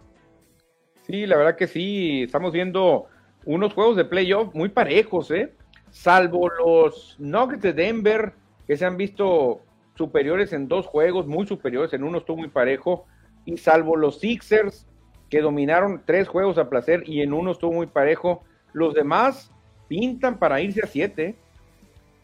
[1.14, 3.06] Sí, la verdad que sí, estamos viendo
[3.46, 5.54] unos juegos de playoff muy parejos, ¿eh?
[5.92, 8.34] salvo los Nuggets de Denver,
[8.66, 9.62] que se han visto
[9.94, 13.06] superiores en dos juegos, muy superiores, en uno estuvo muy parejo,
[13.46, 14.88] y salvo los Sixers,
[15.30, 19.52] que dominaron tres juegos a placer y en uno estuvo muy parejo, los demás
[19.88, 21.36] pintan para irse a siete.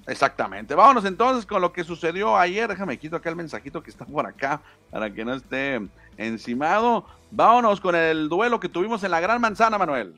[0.08, 0.76] Exactamente.
[0.76, 2.68] Vámonos entonces con lo que sucedió ayer.
[2.68, 5.80] Déjame quito acá el mensajito que está por acá para que no esté
[6.18, 7.06] encimado.
[7.32, 10.16] Vámonos con el duelo que tuvimos en la Gran Manzana, Manuel.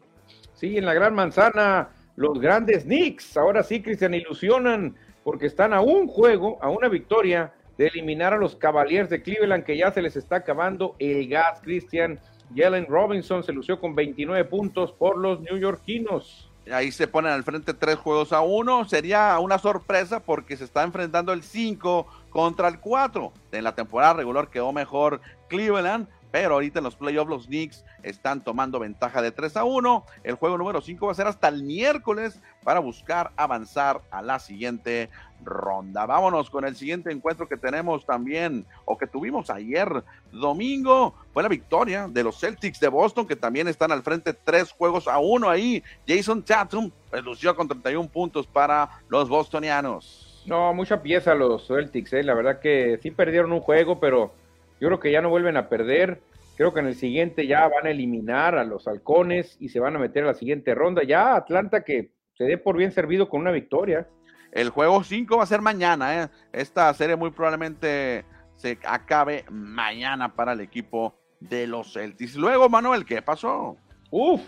[0.53, 5.81] Sí, en la Gran Manzana, los grandes Knicks, ahora sí, Cristian, ilusionan porque están a
[5.81, 10.01] un juego, a una victoria de eliminar a los Cavaliers de Cleveland, que ya se
[10.01, 12.19] les está acabando el gas, Cristian.
[12.55, 16.50] Jalen Robinson se lució con 29 puntos por los neoyorquinos.
[16.71, 18.87] Ahí se ponen al frente tres juegos a uno.
[18.87, 23.31] Sería una sorpresa porque se está enfrentando el 5 contra el 4.
[23.51, 28.43] En la temporada regular quedó mejor Cleveland, pero ahorita en los playoffs los Knicks están
[28.43, 30.05] tomando ventaja de 3 a 1.
[30.23, 34.39] El juego número 5 va a ser hasta el miércoles para buscar avanzar a la
[34.39, 35.09] siguiente
[35.43, 36.05] ronda.
[36.05, 41.49] Vámonos con el siguiente encuentro que tenemos también, o que tuvimos ayer domingo, fue la
[41.49, 45.49] victoria de los Celtics de Boston, que también están al frente tres juegos a uno
[45.49, 45.83] ahí.
[46.07, 50.43] Jason Tatum redució con 31 puntos para los bostonianos.
[50.45, 52.23] No, mucha pieza los Celtics, eh.
[52.23, 54.33] la verdad que sí perdieron un juego, pero
[54.81, 56.23] yo creo que ya no vuelven a perder.
[56.57, 59.95] Creo que en el siguiente ya van a eliminar a los halcones y se van
[59.95, 61.03] a meter a la siguiente ronda.
[61.03, 64.07] Ya Atlanta que se dé por bien servido con una victoria.
[64.51, 66.23] El juego 5 va a ser mañana.
[66.23, 66.29] ¿eh?
[66.51, 72.35] Esta serie muy probablemente se acabe mañana para el equipo de los Celtics.
[72.35, 73.77] Luego, Manuel, ¿qué pasó?
[74.09, 74.41] Uf,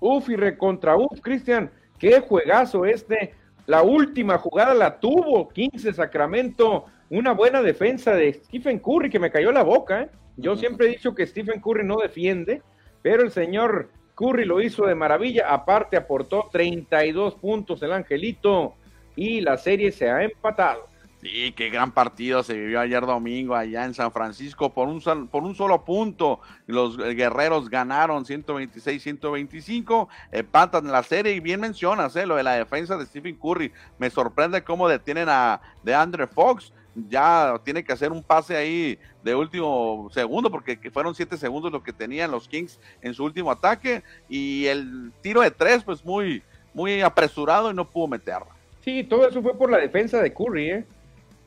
[0.00, 1.70] uf y recontra uf, Cristian.
[1.96, 3.34] Qué juegazo este.
[3.66, 6.86] La última jugada la tuvo 15 Sacramento.
[7.08, 10.02] Una buena defensa de Stephen Curry que me cayó la boca.
[10.02, 10.10] ¿eh?
[10.36, 12.62] Yo siempre he dicho que Stephen Curry no defiende,
[13.02, 15.52] pero el señor Curry lo hizo de maravilla.
[15.52, 18.74] Aparte aportó 32 puntos el angelito
[19.14, 20.88] y la serie se ha empatado.
[21.22, 25.42] Sí, qué gran partido se vivió ayer domingo allá en San Francisco por un, por
[25.42, 26.40] un solo punto.
[26.66, 32.96] Los guerreros ganaron 126-125, empatan la serie y bien mencionas eh, lo de la defensa
[32.96, 33.72] de Stephen Curry.
[33.98, 36.72] Me sorprende cómo detienen a de Andre Fox.
[37.08, 41.82] Ya tiene que hacer un pase ahí de último segundo porque fueron siete segundos lo
[41.82, 46.42] que tenían los Kings en su último ataque y el tiro de tres pues muy,
[46.72, 48.48] muy apresurado y no pudo meterla.
[48.80, 50.84] Sí, todo eso fue por la defensa de Curry, ¿eh?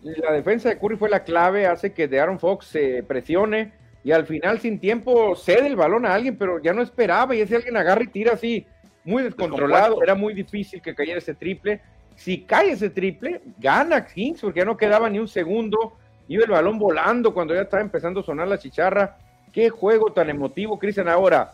[0.03, 4.11] La defensa de Curry fue la clave, hace que de Aaron Fox se presione y
[4.11, 7.55] al final sin tiempo cede el balón a alguien, pero ya no esperaba y ese
[7.55, 8.65] alguien agarra y tira así,
[9.03, 11.81] muy descontrolado, era muy difícil que cayera ese triple.
[12.19, 15.93] Si cae ese triple, gana Kings porque ya no quedaba ni un segundo,
[16.27, 19.17] iba el balón volando cuando ya estaba empezando a sonar la chicharra.
[19.53, 21.07] Qué juego tan emotivo, Cristian.
[21.07, 21.53] Ahora,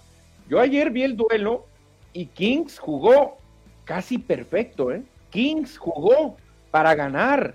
[0.49, 1.67] yo ayer vi el duelo
[2.13, 3.37] y Kings jugó
[3.83, 5.03] casi perfecto, ¿eh?
[5.29, 6.35] Kings jugó
[6.71, 7.53] para ganar,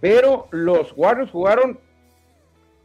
[0.00, 1.78] pero los Warriors jugaron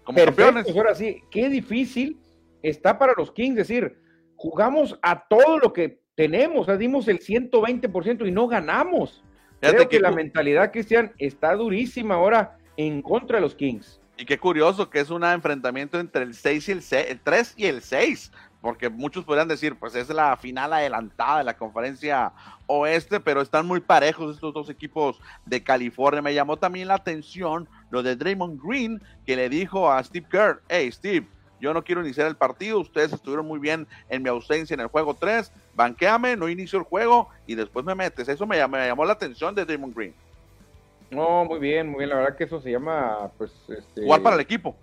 [0.04, 0.76] como campeones.
[0.76, 2.20] Ahora sí, qué difícil
[2.62, 3.98] está para los Kings decir,
[4.36, 9.24] jugamos a todo lo que tenemos, o dimos el 120% y no ganamos.
[9.72, 14.00] Creo que, la mentalidad, Cristian, está durísima ahora en contra de los Kings.
[14.18, 17.54] Y qué curioso que es un enfrentamiento entre el 6 y el, 6, el 3
[17.58, 18.32] y el 6
[18.64, 22.32] porque muchos podrían decir, pues es la final adelantada de la conferencia
[22.66, 26.22] oeste, pero están muy parejos estos dos equipos de California.
[26.22, 30.62] Me llamó también la atención lo de Draymond Green, que le dijo a Steve Kerr,
[30.70, 31.28] hey Steve,
[31.64, 34.88] yo no quiero iniciar el partido, ustedes estuvieron muy bien en mi ausencia en el
[34.88, 38.28] juego 3, banqueame, no inicio el juego y después me metes.
[38.28, 40.14] Eso me llamó, me llamó la atención de Draymond Green.
[41.10, 43.52] No, muy bien, muy bien, la verdad que eso se llama, pues...
[43.70, 44.04] Este...
[44.04, 44.76] Jugar para el equipo.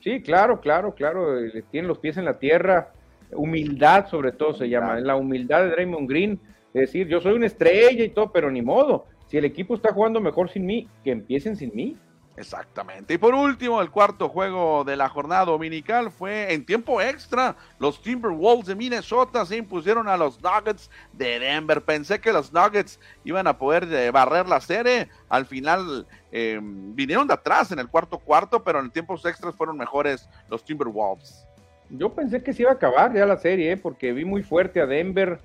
[0.00, 1.36] Sí, claro, claro, claro,
[1.70, 2.92] tienen los pies en la tierra
[3.32, 6.40] humildad sobre todo se llama, la humildad de Draymond Green,
[6.74, 9.92] es decir, yo soy una estrella y todo, pero ni modo, si el equipo está
[9.92, 11.96] jugando mejor sin mí, que empiecen sin mí.
[12.40, 13.12] Exactamente.
[13.12, 17.54] Y por último, el cuarto juego de la jornada dominical fue en tiempo extra.
[17.78, 21.82] Los Timberwolves de Minnesota se impusieron a los Nuggets de Denver.
[21.82, 25.08] Pensé que los Nuggets iban a poder eh, barrer la serie.
[25.28, 29.76] Al final eh, vinieron de atrás en el cuarto cuarto, pero en tiempos extras fueron
[29.76, 31.46] mejores los Timberwolves.
[31.90, 33.76] Yo pensé que se iba a acabar ya la serie, ¿eh?
[33.76, 35.40] porque vi muy fuerte a Denver,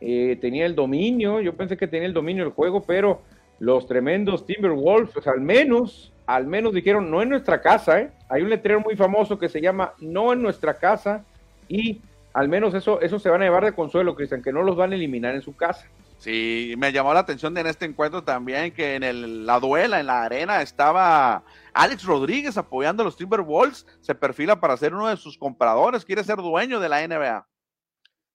[0.00, 3.22] eh, tenía el dominio, yo pensé que tenía el dominio del juego, pero
[3.60, 8.12] los tremendos Timberwolves, pues al menos, al menos dijeron, no en nuestra casa, ¿eh?
[8.28, 11.24] Hay un letrero muy famoso que se llama No en nuestra casa,
[11.68, 12.00] y
[12.32, 14.92] al menos eso, eso se van a llevar de consuelo, Cristian, que no los van
[14.92, 15.86] a eliminar en su casa.
[16.18, 20.06] Sí, me llamó la atención en este encuentro también que en el, la duela, en
[20.06, 23.86] la arena, estaba Alex Rodríguez apoyando a los Timberwolves.
[24.00, 27.46] Se perfila para ser uno de sus compradores, quiere ser dueño de la NBA.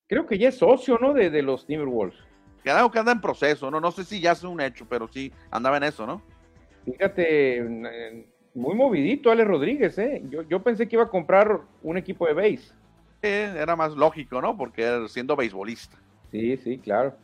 [0.08, 1.14] Creo que ya es socio, ¿no?
[1.14, 2.18] De, de los Timberwolves.
[2.64, 3.80] que algo que anda en proceso, ¿no?
[3.80, 6.24] No sé si ya es un hecho, pero sí andaba en eso, ¿no?
[6.86, 7.64] Fíjate,
[8.54, 10.22] muy movidito Ale Rodríguez, ¿eh?
[10.30, 12.72] Yo, yo pensé que iba a comprar un equipo de base.
[13.22, 14.56] era más lógico, ¿no?
[14.56, 15.98] Porque siendo beisbolista.
[16.32, 17.16] Sí, sí, claro.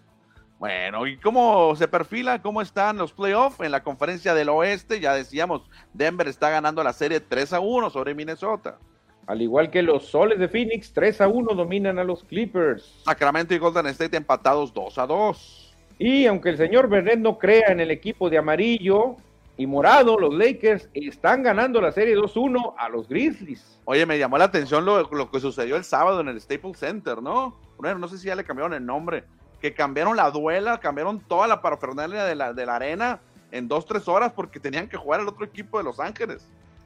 [0.62, 2.39] Bueno, ¿y cómo se perfila?
[2.39, 5.00] ¿Cómo están los playoffs en la conferencia del oeste?
[5.00, 8.78] Ya decíamos, Denver está ganando la serie 3 a 1 sobre Minnesota.
[9.26, 13.02] Al igual que los soles de Phoenix, 3 a 1 dominan a los Clippers.
[13.06, 15.76] Sacramento y Golden State empatados 2 a 2.
[15.97, 19.17] Y aunque el señor Bernet no crea en el equipo de amarillo
[19.62, 23.80] y morado, los Lakers están ganando la serie 2-1 a los Grizzlies.
[23.86, 27.56] Oye, me llamó la atención lo, que sucedió el sábado en el Staples Center, ¿no?
[27.78, 29.24] Bueno, no sé si ya le cambiaron el nombre,
[29.62, 33.19] que cambiaron la duela, cambiaron toda la parafernalia de la, de la arena
[33.52, 36.43] en dos, tres horas porque tenían que jugar el otro equipo de Los Ángeles.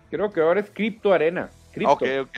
[0.09, 1.49] Creo que ahora es Crypto Arena.
[1.85, 2.37] Ok, ok.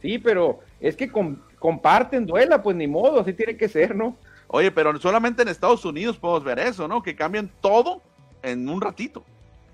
[0.00, 1.12] Sí, pero es que
[1.58, 4.16] comparten duela, pues ni modo, así tiene que ser, ¿no?
[4.46, 7.02] Oye, pero solamente en Estados Unidos podemos ver eso, ¿no?
[7.02, 8.00] Que cambien todo
[8.42, 9.24] en un ratito.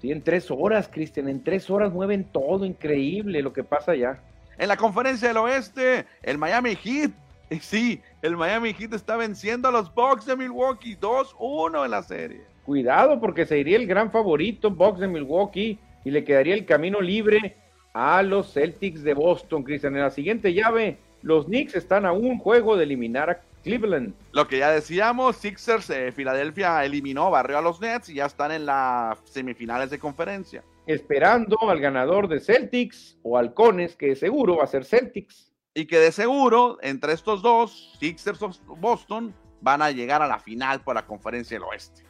[0.00, 4.18] Sí, en tres horas, Cristian, en tres horas mueven todo, increíble lo que pasa allá.
[4.56, 7.10] En la conferencia del oeste, el Miami Heat,
[7.60, 12.40] sí, el Miami Heat está venciendo a los Bucks de Milwaukee, 2-1 en la serie.
[12.64, 17.00] Cuidado porque se iría el gran favorito, Bucks de Milwaukee, y le quedaría el camino
[17.00, 17.56] libre
[17.92, 19.96] a los Celtics de Boston, Cristian.
[19.96, 24.14] En la siguiente llave, los Knicks están a un juego de eliminar a Cleveland.
[24.32, 28.52] Lo que ya decíamos, Sixers, eh, Filadelfia eliminó, barrió a los Nets y ya están
[28.52, 30.64] en las semifinales de conferencia.
[30.86, 35.52] Esperando al ganador de Celtics o Halcones, que seguro va a ser Celtics.
[35.74, 40.38] Y que de seguro, entre estos dos, Sixers o Boston, van a llegar a la
[40.38, 42.02] final por la conferencia del oeste.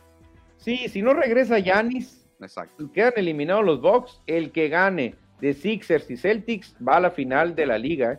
[0.56, 2.90] Sí, si no regresa Yanis, Exacto.
[2.92, 7.54] quedan eliminados los Bucks, el que gane de Sixers y Celtics va a la final
[7.54, 8.12] de la liga.
[8.12, 8.18] ¿eh?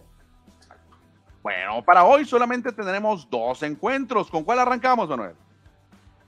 [1.44, 4.30] Bueno, para hoy solamente tendremos dos encuentros.
[4.30, 5.34] ¿Con cuál arrancamos, Manuel?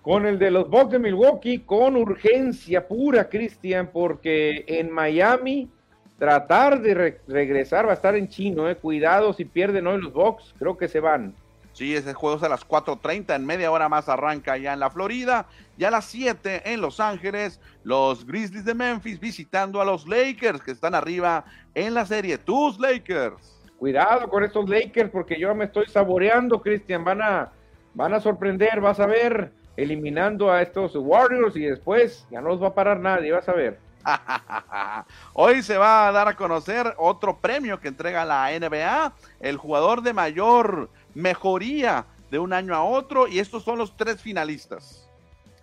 [0.02, 5.70] Con el de los Bucks de Milwaukee, con urgencia pura, Cristian, porque en Miami
[6.18, 8.76] tratar de regresar va a estar en chino, eh.
[8.76, 11.34] Cuidado si pierden hoy los Bucks, creo que se van.
[11.74, 14.92] Sí, ese juego es a las 4.30, en media hora más arranca ya en la
[14.92, 15.48] Florida.
[15.76, 20.62] Ya a las 7 en Los Ángeles, los Grizzlies de Memphis visitando a los Lakers
[20.62, 22.38] que están arriba en la serie.
[22.38, 23.53] Tus Lakers.
[23.84, 27.04] Cuidado con estos Lakers porque yo me estoy saboreando, Cristian.
[27.04, 27.52] Van a,
[27.94, 32.64] van a sorprender, vas a ver, eliminando a estos Warriors y después ya no los
[32.64, 33.78] va a parar nadie, vas a ver.
[35.34, 40.02] Hoy se va a dar a conocer otro premio que entrega la NBA, el jugador
[40.02, 45.10] de mayor mejoría de un año a otro y estos son los tres finalistas.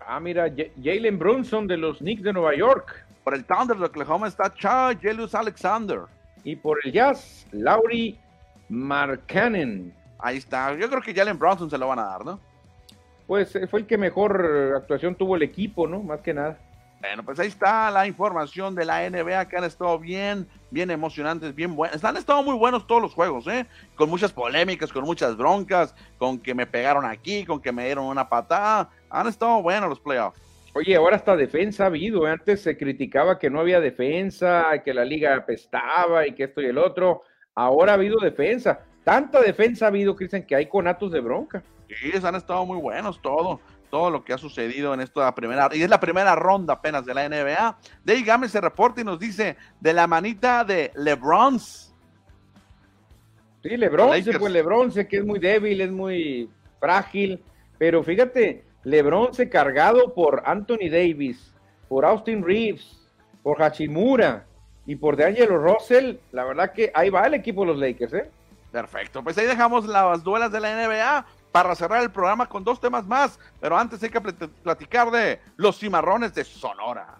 [0.07, 0.53] Ah, mira,
[0.85, 3.03] Jalen Brunson de los Knicks de Nueva York.
[3.25, 6.01] Por el Thunder de Oklahoma está Chad Jelius Alexander.
[6.45, 8.17] Y por el Jazz, Laurie
[8.69, 9.93] Markkanen.
[10.19, 10.75] Ahí está.
[10.75, 12.41] Yo creo que Jalen Brunson se lo van a dar, ¿no?
[13.27, 16.03] Pues eh, fue el que mejor actuación tuvo el equipo, ¿no?
[16.03, 16.59] Más que nada.
[17.01, 21.55] Bueno, pues ahí está la información de la NBA que han estado bien, bien emocionantes,
[21.55, 22.05] bien buenos.
[22.05, 23.67] Han estado muy buenos todos los juegos, ¿eh?
[23.95, 28.05] Con muchas polémicas, con muchas broncas, con que me pegaron aquí, con que me dieron
[28.05, 28.91] una patada.
[29.09, 30.39] Han estado buenos los playoffs.
[30.75, 32.27] Oye, ahora hasta defensa ha habido.
[32.27, 32.31] ¿eh?
[32.31, 36.67] Antes se criticaba que no había defensa, que la liga apestaba y que esto y
[36.67, 37.23] el otro.
[37.55, 38.81] Ahora ha habido defensa.
[39.03, 41.63] Tanta defensa ha habido, Cristian, que hay conatos de bronca.
[41.89, 43.61] Sí, han estado muy buenos todo
[43.91, 47.13] todo lo que ha sucedido en esta primera, y es la primera ronda apenas de
[47.13, 47.79] la NBA.
[48.05, 51.59] Dave Gámez se reporta y nos dice de la manita de LeBron.
[51.59, 51.91] Sí,
[53.63, 56.49] LeBron, pues LeBron que es muy débil, es muy
[56.79, 57.43] frágil,
[57.77, 61.53] pero fíjate, LeBron se cargado por Anthony Davis,
[61.89, 62.99] por Austin Reeves,
[63.43, 64.47] por Hachimura
[64.87, 68.31] y por DeAngelo Russell, la verdad que ahí va el equipo de los Lakers, ¿eh?
[68.73, 72.81] Perfecto, pues ahí dejamos las duelas de la NBA para cerrar el programa con dos
[72.81, 77.19] temas más, pero antes hay que platicar de los cimarrones de Sonora.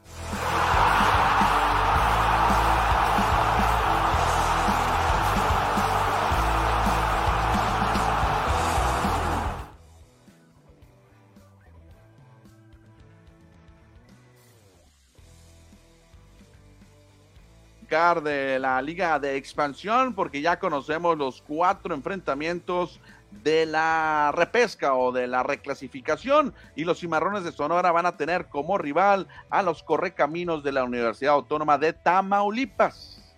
[17.91, 23.01] De la liga de expansión porque ya conocemos los cuatro enfrentamientos
[23.43, 28.47] de la repesca o de la reclasificación y los cimarrones de Sonora van a tener
[28.47, 33.35] como rival a los correcaminos de la Universidad Autónoma de Tamaulipas.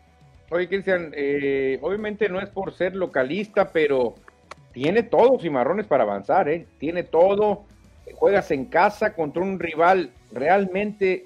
[0.51, 4.17] Oye, Cristian, eh, obviamente no es por ser localista, pero
[4.73, 6.67] tiene todo cimarrones para avanzar, ¿eh?
[6.79, 7.65] Tiene todo.
[8.17, 11.25] Juegas en casa contra un rival realmente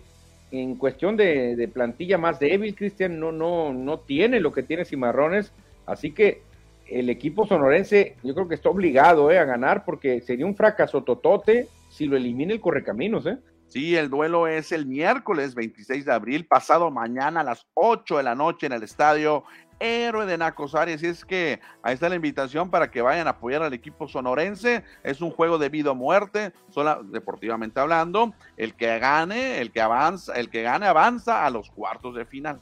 [0.62, 5.52] en cuestión de, plantilla más débil, Cristian, no, no, no tiene lo que tiene cimarrones.
[5.86, 6.42] Así que
[6.88, 11.02] el equipo sonorense yo creo que está obligado eh, a ganar porque sería un fracaso
[11.02, 13.38] totote si lo elimina el Correcaminos, ¿eh?
[13.68, 18.22] Sí, el duelo es el miércoles 26 de abril, pasado mañana a las 8 de
[18.22, 19.42] la noche en el estadio
[19.81, 20.93] Héroe de Nacosari.
[20.93, 24.85] Así es que ahí está la invitación para que vayan a apoyar al equipo sonorense.
[25.03, 28.35] Es un juego de vida o muerte, sola, deportivamente hablando.
[28.57, 32.61] El que gane, el que avanza, el que gane avanza a los cuartos de final.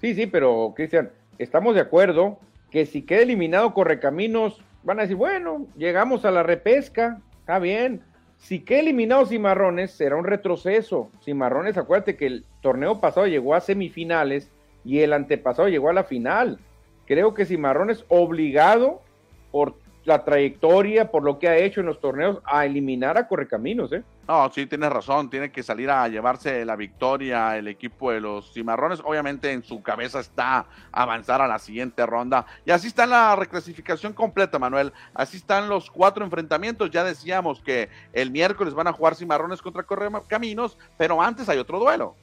[0.00, 2.38] Sí, sí, pero Cristian, estamos de acuerdo
[2.70, 8.02] que si queda eliminado Correcaminos, van a decir, bueno, llegamos a la repesca, está bien
[8.36, 11.10] si que eliminado Cimarrones, será un retroceso.
[11.24, 14.50] Cimarrones, acuérdate que el torneo pasado llegó a semifinales
[14.86, 16.58] y el antepasado llegó a la final.
[17.06, 19.02] Creo que Cimarrones obligado
[19.50, 19.74] por
[20.04, 24.04] la trayectoria, por lo que ha hecho en los torneos, a eliminar a Correcaminos, ¿eh?
[24.28, 28.52] No, sí, tienes razón, tiene que salir a llevarse la victoria el equipo de los
[28.52, 29.00] Cimarrones.
[29.04, 32.46] Obviamente en su cabeza está avanzar a la siguiente ronda.
[32.64, 34.92] Y así está la reclasificación completa, Manuel.
[35.14, 36.90] Así están los cuatro enfrentamientos.
[36.90, 41.78] Ya decíamos que el miércoles van a jugar Cimarrones contra Correcaminos, pero antes hay otro
[41.78, 42.14] duelo.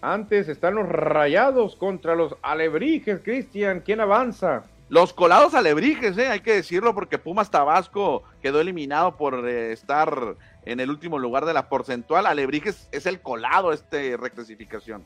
[0.00, 3.80] Antes están los Rayados contra los Alebrijes, Cristian.
[3.80, 4.64] ¿Quién avanza?
[4.88, 6.28] Los colados alebrijes, ¿eh?
[6.28, 11.44] hay que decirlo, porque Pumas Tabasco quedó eliminado por eh, estar en el último lugar
[11.44, 12.24] de la porcentual.
[12.24, 15.02] Alebrijes es el colado este reclasificación.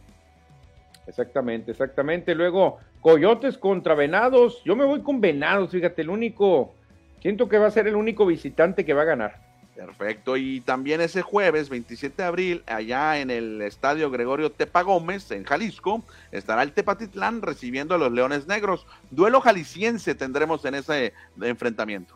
[1.06, 2.34] Exactamente, exactamente.
[2.34, 4.62] Luego, Coyotes contra Venados.
[4.64, 6.74] Yo me voy con Venados, fíjate, el único.
[7.22, 9.49] Siento que va a ser el único visitante que va a ganar.
[9.80, 15.30] Perfecto, y también ese jueves 27 de abril, allá en el estadio Gregorio Tepa Gómez,
[15.30, 18.86] en Jalisco, estará el Tepatitlán recibiendo a los Leones Negros.
[19.10, 22.14] Duelo jalisciense tendremos en ese enfrentamiento.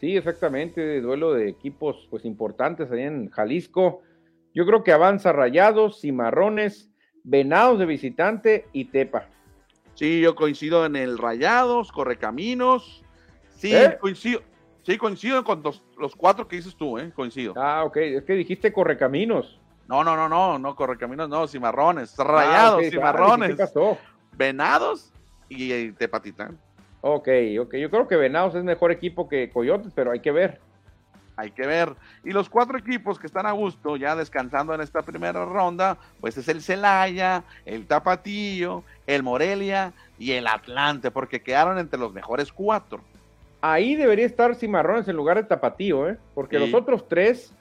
[0.00, 4.00] Sí, exactamente, duelo de equipos pues importantes ahí en Jalisco.
[4.54, 6.90] Yo creo que avanza Rayados, Cimarrones,
[7.22, 9.28] Venados de visitante y Tepa.
[9.94, 13.04] Sí, yo coincido en el Rayados, Correcaminos.
[13.58, 13.98] Sí, ¿Eh?
[14.00, 14.40] coincido.
[14.84, 15.82] Sí, coincido con los,
[16.14, 17.10] cuatro que dices tú, ¿eh?
[17.14, 17.54] Coincido.
[17.56, 17.96] Ah, ok.
[17.96, 19.58] Es que dijiste correcaminos.
[19.88, 23.50] No, no, no, no, no, correcaminos, no, cimarrones, ah, rayados, cimarrones.
[23.50, 23.98] ¿Qué pasó?
[24.32, 25.12] Venados
[25.48, 26.58] y Tepatitán.
[27.00, 27.28] Ok,
[27.60, 27.74] ok.
[27.76, 30.60] Yo creo que Venados es mejor equipo que Coyotes, pero hay que ver.
[31.36, 31.94] Hay que ver.
[32.22, 36.36] Y los cuatro equipos que están a gusto, ya descansando en esta primera ronda, pues
[36.36, 42.52] es el Celaya, el Tapatillo, el Morelia y el Atlante, porque quedaron entre los mejores
[42.52, 43.00] cuatro
[43.72, 46.18] ahí debería estar Cimarrones en lugar de Tapatío, ¿eh?
[46.34, 47.54] porque los otros tres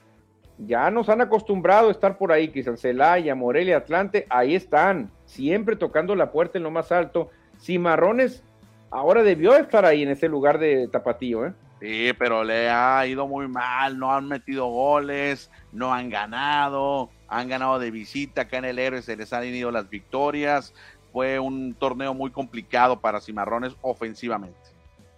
[0.57, 5.77] ya nos han acostumbrado a estar por ahí, quizás Celaya, Morelia, Atlante, ahí están, siempre
[5.77, 7.29] tocando la puerta en lo más alto.
[7.57, 8.43] Cimarrones
[8.91, 11.53] ahora debió estar ahí en ese lugar de Tapatío, ¿eh?
[11.79, 17.47] Sí, pero le ha ido muy mal, no han metido goles, no han ganado, han
[17.47, 20.73] ganado de visita acá en el héroe, se les han ido las victorias.
[21.13, 24.72] Fue un torneo muy complicado para Cimarrones ofensivamente.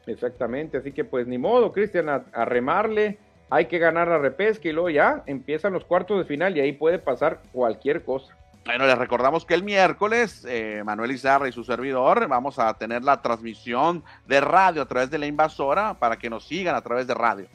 [0.07, 3.17] Exactamente, así que pues ni modo, Cristian, a, remarle,
[3.49, 6.73] hay que ganar la repesca y luego ya empiezan los cuartos de final y ahí
[6.73, 8.35] puede pasar cualquier cosa.
[8.65, 13.03] Bueno, les recordamos que el miércoles, eh, Manuel Izarra y su servidor, vamos a tener
[13.03, 17.05] la transmisión de radio a través de la invasora para que nos sigan a través
[17.05, 17.47] de radio.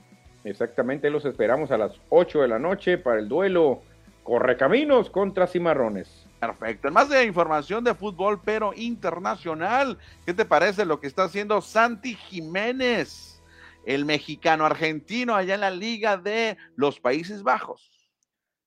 [0.45, 3.83] Exactamente, los esperamos a las 8 de la noche para el duelo
[4.23, 6.27] Correcaminos contra Cimarrones.
[6.41, 6.89] Perfecto.
[6.89, 11.61] En más de información de fútbol, pero internacional, ¿qué te parece lo que está haciendo
[11.61, 13.43] Santi Jiménez,
[13.85, 17.91] el mexicano argentino allá en la Liga de los Países Bajos?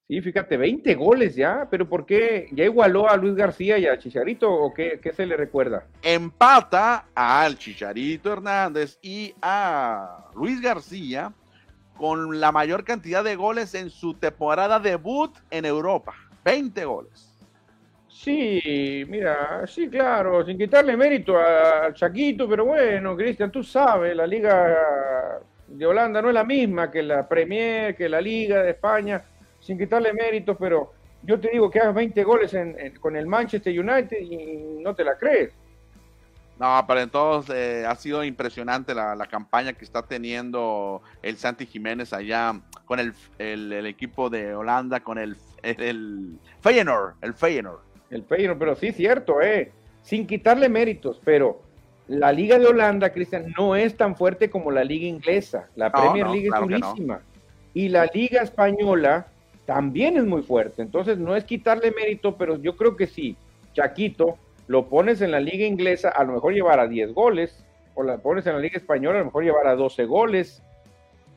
[0.07, 2.47] Sí, fíjate, 20 goles ya, pero ¿por qué?
[2.51, 5.87] ¿Ya igualó a Luis García y a Chicharito o qué, qué se le recuerda?
[6.03, 11.33] Empata al Chicharito Hernández y a Luis García
[11.97, 16.13] con la mayor cantidad de goles en su temporada debut en Europa.
[16.43, 17.32] 20 goles.
[18.23, 24.25] Sí, mira, sí, claro, sin quitarle mérito al Chaquito, pero bueno, Cristian, tú sabes, la
[24.25, 29.21] Liga de Holanda no es la misma que la Premier, que la Liga de España,
[29.59, 32.55] sin quitarle mérito, pero yo te digo que hagas 20 goles
[33.01, 35.51] con el Manchester United y no te la crees.
[36.57, 42.13] No, pero entonces eh, ha sido impresionante la, campaña que está teniendo el Santi Jiménez
[42.13, 47.92] allá con el, equipo de Holanda, con el, el Feyenoord, el Feyenoord.
[48.13, 49.71] El Feyenoord, pero sí, cierto, eh.
[50.03, 51.61] Sin quitarle méritos, pero
[52.07, 55.69] la Liga de Holanda, Cristian, no es tan fuerte como la Liga Inglesa.
[55.75, 57.21] La Premier League es durísima.
[57.73, 59.27] Y la Liga Española
[59.65, 60.81] también es muy fuerte.
[60.81, 63.35] Entonces, no es quitarle mérito, pero yo creo que sí.
[63.73, 64.37] Chaquito,
[64.67, 67.65] lo pones en la Liga Inglesa, a lo mejor llevará 10 goles.
[67.95, 70.61] O la pones en la Liga Española, a lo mejor llevará 12 goles.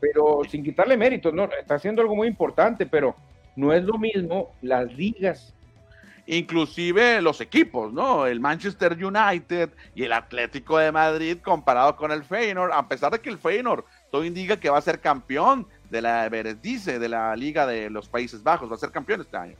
[0.00, 3.14] Pero sin quitarle méritos, no, está haciendo algo muy importante, pero
[3.54, 5.55] no es lo mismo las ligas
[6.26, 8.26] inclusive los equipos, ¿no?
[8.26, 13.20] El Manchester United y el Atlético de Madrid comparado con el Feyenoord, a pesar de
[13.20, 17.34] que el Feyenoord todo indica que va a ser campeón de la Beredice, de la
[17.36, 19.56] Liga de los Países Bajos, va a ser campeón este año.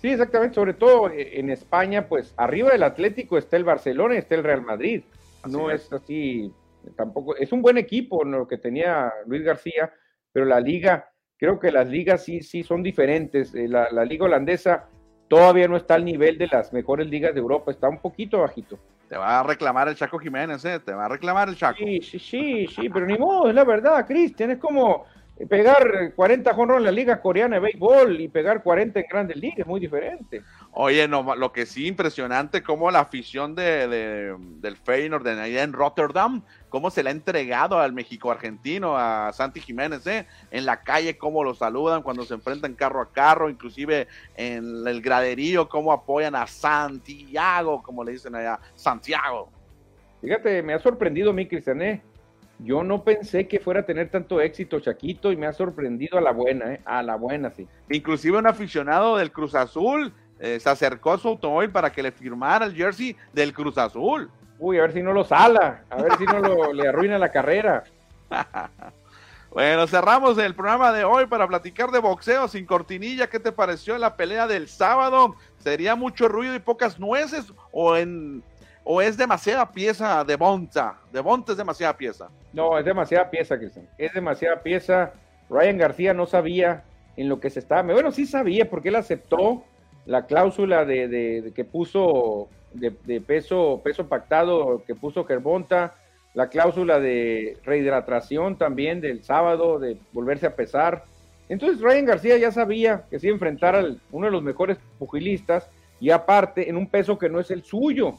[0.00, 4.18] Sí, exactamente, sobre todo eh, en España, pues arriba del Atlético está el Barcelona y
[4.18, 5.02] está el Real Madrid.
[5.48, 5.92] no es.
[5.92, 6.52] así,
[6.96, 9.92] tampoco, es un buen equipo lo que tenía Luis García,
[10.30, 13.54] pero la liga, creo que las ligas sí, sí son diferentes.
[13.54, 14.88] Eh, la, la liga holandesa
[15.28, 18.78] todavía no está al nivel de las mejores ligas de Europa, está un poquito bajito.
[19.08, 20.80] Te va a reclamar el Chaco Jiménez, ¿eh?
[20.80, 21.78] Te va a reclamar el Chaco.
[21.78, 24.50] Sí, sí, sí, sí, pero ni modo, es la verdad, Cristian.
[24.50, 25.04] Es como
[25.48, 29.60] pegar 40 jonrones en la liga coreana de béisbol y pegar 40 en grandes ligas,
[29.60, 30.42] es muy diferente.
[30.76, 35.72] Oye, no, lo que sí impresionante como la afición de, del Feyenoord de allá en
[35.72, 40.26] Rotterdam, cómo se le ha entregado al México argentino, a Santi Jiménez, ¿eh?
[40.50, 45.00] en la calle, cómo lo saludan cuando se enfrentan carro a carro, inclusive en el
[45.00, 49.52] graderío, cómo apoyan a Santiago, como le dicen allá, Santiago.
[50.22, 52.02] Fíjate, me ha sorprendido mi Cristian, ¿eh?
[52.58, 56.20] Yo no pensé que fuera a tener tanto éxito Chaquito y me ha sorprendido a
[56.20, 56.80] la buena, ¿eh?
[56.84, 57.68] a la buena, sí.
[57.90, 62.12] Inclusive un aficionado del Cruz Azul eh, se acercó a su automóvil para que le
[62.12, 64.30] firmara el jersey del Cruz Azul.
[64.58, 67.30] Uy, a ver si no lo sala, a ver si no lo, le arruina la
[67.30, 67.84] carrera.
[69.50, 73.28] bueno, cerramos el programa de hoy para platicar de boxeo sin cortinilla.
[73.28, 75.36] ¿Qué te pareció la pelea del sábado?
[75.58, 78.42] ¿Sería mucho ruido y pocas nueces o en
[78.86, 80.98] o es demasiada pieza de Bonta?
[81.10, 82.28] De Bonta es demasiada pieza.
[82.52, 83.88] No, es demasiada pieza, Cristian.
[83.96, 85.12] Es demasiada pieza.
[85.48, 86.84] Ryan García no sabía
[87.16, 87.82] en lo que se estaba.
[87.82, 89.64] Bueno, sí sabía porque él aceptó
[90.06, 92.90] la cláusula de, que puso de,
[93.20, 95.94] peso peso pactado que puso Gerbonta,
[96.34, 101.04] la cláusula de rehidratación también del sábado, de volverse a pesar.
[101.48, 104.78] Entonces Ryan García ya sabía que se iba a enfrentar a uno de los mejores
[104.98, 108.14] pugilistas y aparte en un peso que no es el suyo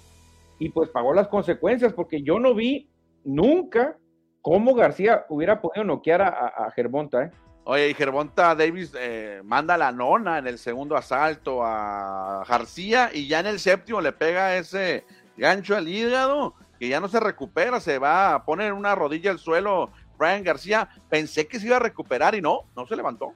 [0.59, 2.89] y pues pagó las consecuencias porque yo no vi
[3.23, 3.97] nunca
[4.41, 7.25] cómo García hubiera podido noquear a, a, Gervonta.
[7.25, 7.31] ¿eh?
[7.65, 13.27] Oye, y Gervonta Davis eh, manda la nona en el segundo asalto a García y
[13.27, 15.03] ya en el séptimo le pega ese
[15.35, 19.39] gancho al hígado que ya no se recupera, se va a poner una rodilla al
[19.39, 20.89] suelo Brian García.
[21.09, 23.33] Pensé que se iba a recuperar y no, no se levantó.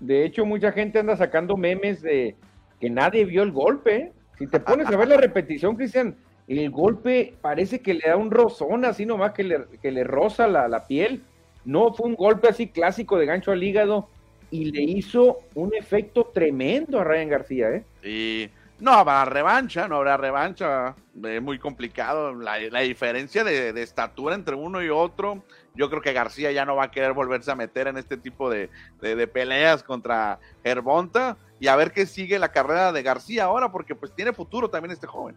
[0.00, 2.36] De hecho, mucha gente anda sacando memes de
[2.80, 3.96] que nadie vio el golpe.
[3.96, 4.12] ¿eh?
[4.38, 8.30] Si te pones a ver la repetición, Cristian, el golpe parece que le da un
[8.30, 11.24] rozón así nomás que le, que le roza la, piel.
[11.66, 14.08] No fue un golpe así clásico de gancho al hígado
[14.50, 17.84] y le hizo un efecto tremendo a Ryan García, ¿eh?
[18.02, 18.48] Sí,
[18.78, 20.94] no habrá revancha, no habrá revancha.
[21.24, 22.34] Es muy complicado.
[22.34, 25.42] La, diferencia de, estatura entre uno y otro.
[25.74, 28.48] Yo creo que García ya no va a querer volverse a meter en este tipo
[28.48, 31.36] de, de peleas contra Gervonta.
[31.58, 34.92] Y a ver qué sigue la carrera de García ahora, porque pues tiene futuro también
[34.92, 35.34] este joven.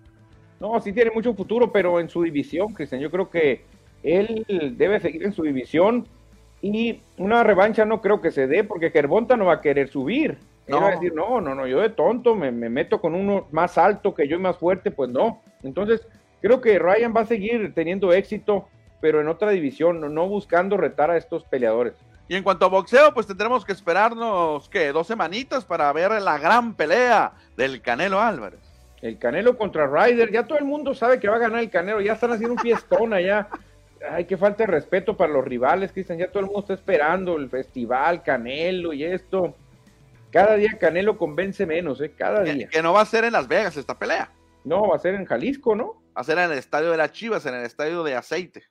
[0.60, 3.64] No, sí tiene mucho futuro, pero en su división, Cristian, yo creo que
[4.04, 4.46] él
[4.78, 6.06] debe seguir en su división
[6.62, 10.38] y una revancha no creo que se dé porque Gervonta no va a querer subir.
[10.68, 10.82] No.
[10.82, 14.14] va a decir, no, no, no, yo de tonto me, meto con uno más alto
[14.14, 15.42] que yo y más fuerte, pues no.
[15.64, 16.06] Entonces,
[16.42, 18.68] creo que Ryan va a seguir teniendo éxito,
[19.02, 21.96] pero en otra división, no buscando retar a estos peleadores.
[22.28, 24.92] Y en cuanto a boxeo, pues tendremos que esperarnos, ¿qué?
[24.92, 28.60] Dos semanitas para ver la gran pelea del Canelo Álvarez.
[29.02, 32.02] El Canelo contra Ryder, ya todo el mundo sabe que va a ganar el Canelo,
[32.02, 33.48] ya están haciendo un fiestón allá.
[34.08, 37.36] Ay, que falta de respeto para los rivales, Cristian, ya todo el mundo está esperando
[37.38, 39.56] el festival, Canelo y esto.
[40.32, 42.12] Cada día Canelo convence menos, ¿eh?
[42.16, 42.70] Cada día.
[42.70, 44.32] Que, no va a ser en Las Vegas esta pelea.
[44.64, 46.02] No, va a ser en Jalisco, ¿no?
[46.16, 48.64] Va a ser en el estadio de las Chivas, en el estadio de aceite.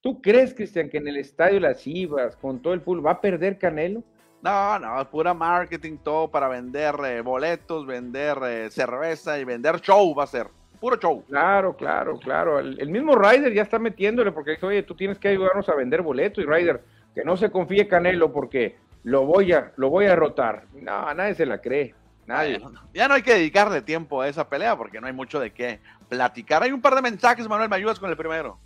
[0.00, 3.12] ¿Tú crees, Cristian, que en el estadio de las Chivas, con todo el fútbol, va
[3.12, 4.02] a perder Canelo?
[4.40, 10.14] No, no, pura marketing, todo para vender eh, boletos, vender eh, cerveza y vender show
[10.14, 10.48] va a ser.
[10.80, 11.24] Puro show.
[11.26, 12.58] Claro, claro, claro.
[12.58, 16.02] El, mismo Ryder ya está metiéndole porque dice, oye, tú tienes que ayudarnos a vender
[16.02, 16.42] boletos.
[16.42, 16.82] Y Ryder,
[17.14, 20.64] que no se confíe Canelo porque lo voy a, lo voy a rotar.
[20.74, 21.94] No, nadie se la cree.
[22.26, 22.60] Nadie.
[22.92, 25.80] ya no hay que dedicarle tiempo a esa pelea porque no hay mucho de qué
[26.10, 26.62] platicar.
[26.62, 28.58] Hay un par de mensajes, Manuel, ¿me ayudas con el primero?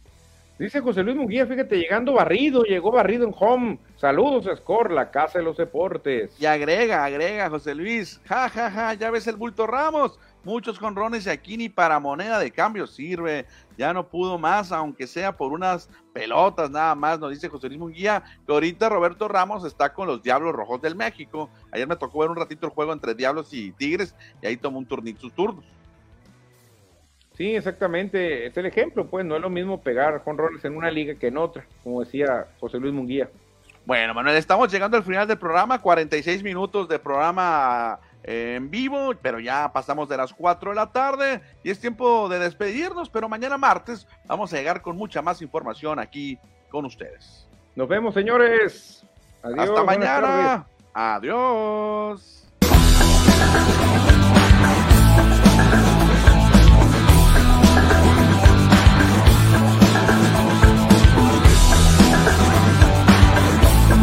[0.59, 3.79] Dice José Luis Munguía, fíjate, llegando barrido, llegó barrido en home.
[3.97, 6.35] Saludos, Score, la casa de los deportes.
[6.41, 8.21] Y agrega, agrega, José Luis.
[8.27, 10.19] Ja, ja, ja, ya ves el bulto Ramos.
[10.45, 13.47] Muchos conrones y aquí ni para moneda de cambio sirve.
[13.79, 17.79] Ya no pudo más, aunque sea por unas pelotas nada más, nos dice José Luis
[17.79, 18.23] Munguía.
[18.45, 21.49] Que ahorita Roberto Ramos está con los Diablos Rojos del México.
[21.71, 24.79] Ayer me tocó ver un ratito el juego entre Diablos y Tigres y ahí tomó
[24.79, 25.65] un turnito sus turnos.
[27.37, 28.47] Sí, exactamente.
[28.47, 31.29] Es el ejemplo, pues no es lo mismo pegar con roles en una liga que
[31.29, 33.31] en otra, como decía José Luis Munguía.
[33.85, 39.41] Bueno, Manuel, estamos llegando al final del programa, 46 minutos de programa en vivo, pero
[39.41, 43.59] ya pasamos de las 4 de la tarde y es tiempo de despedirnos, pero mañana
[43.59, 46.39] martes vamos a llegar con mucha más información aquí
[46.71, 47.49] con ustedes.
[47.75, 49.05] Nos vemos, señores.
[49.43, 50.67] Hasta mañana.
[50.95, 52.32] Adiós.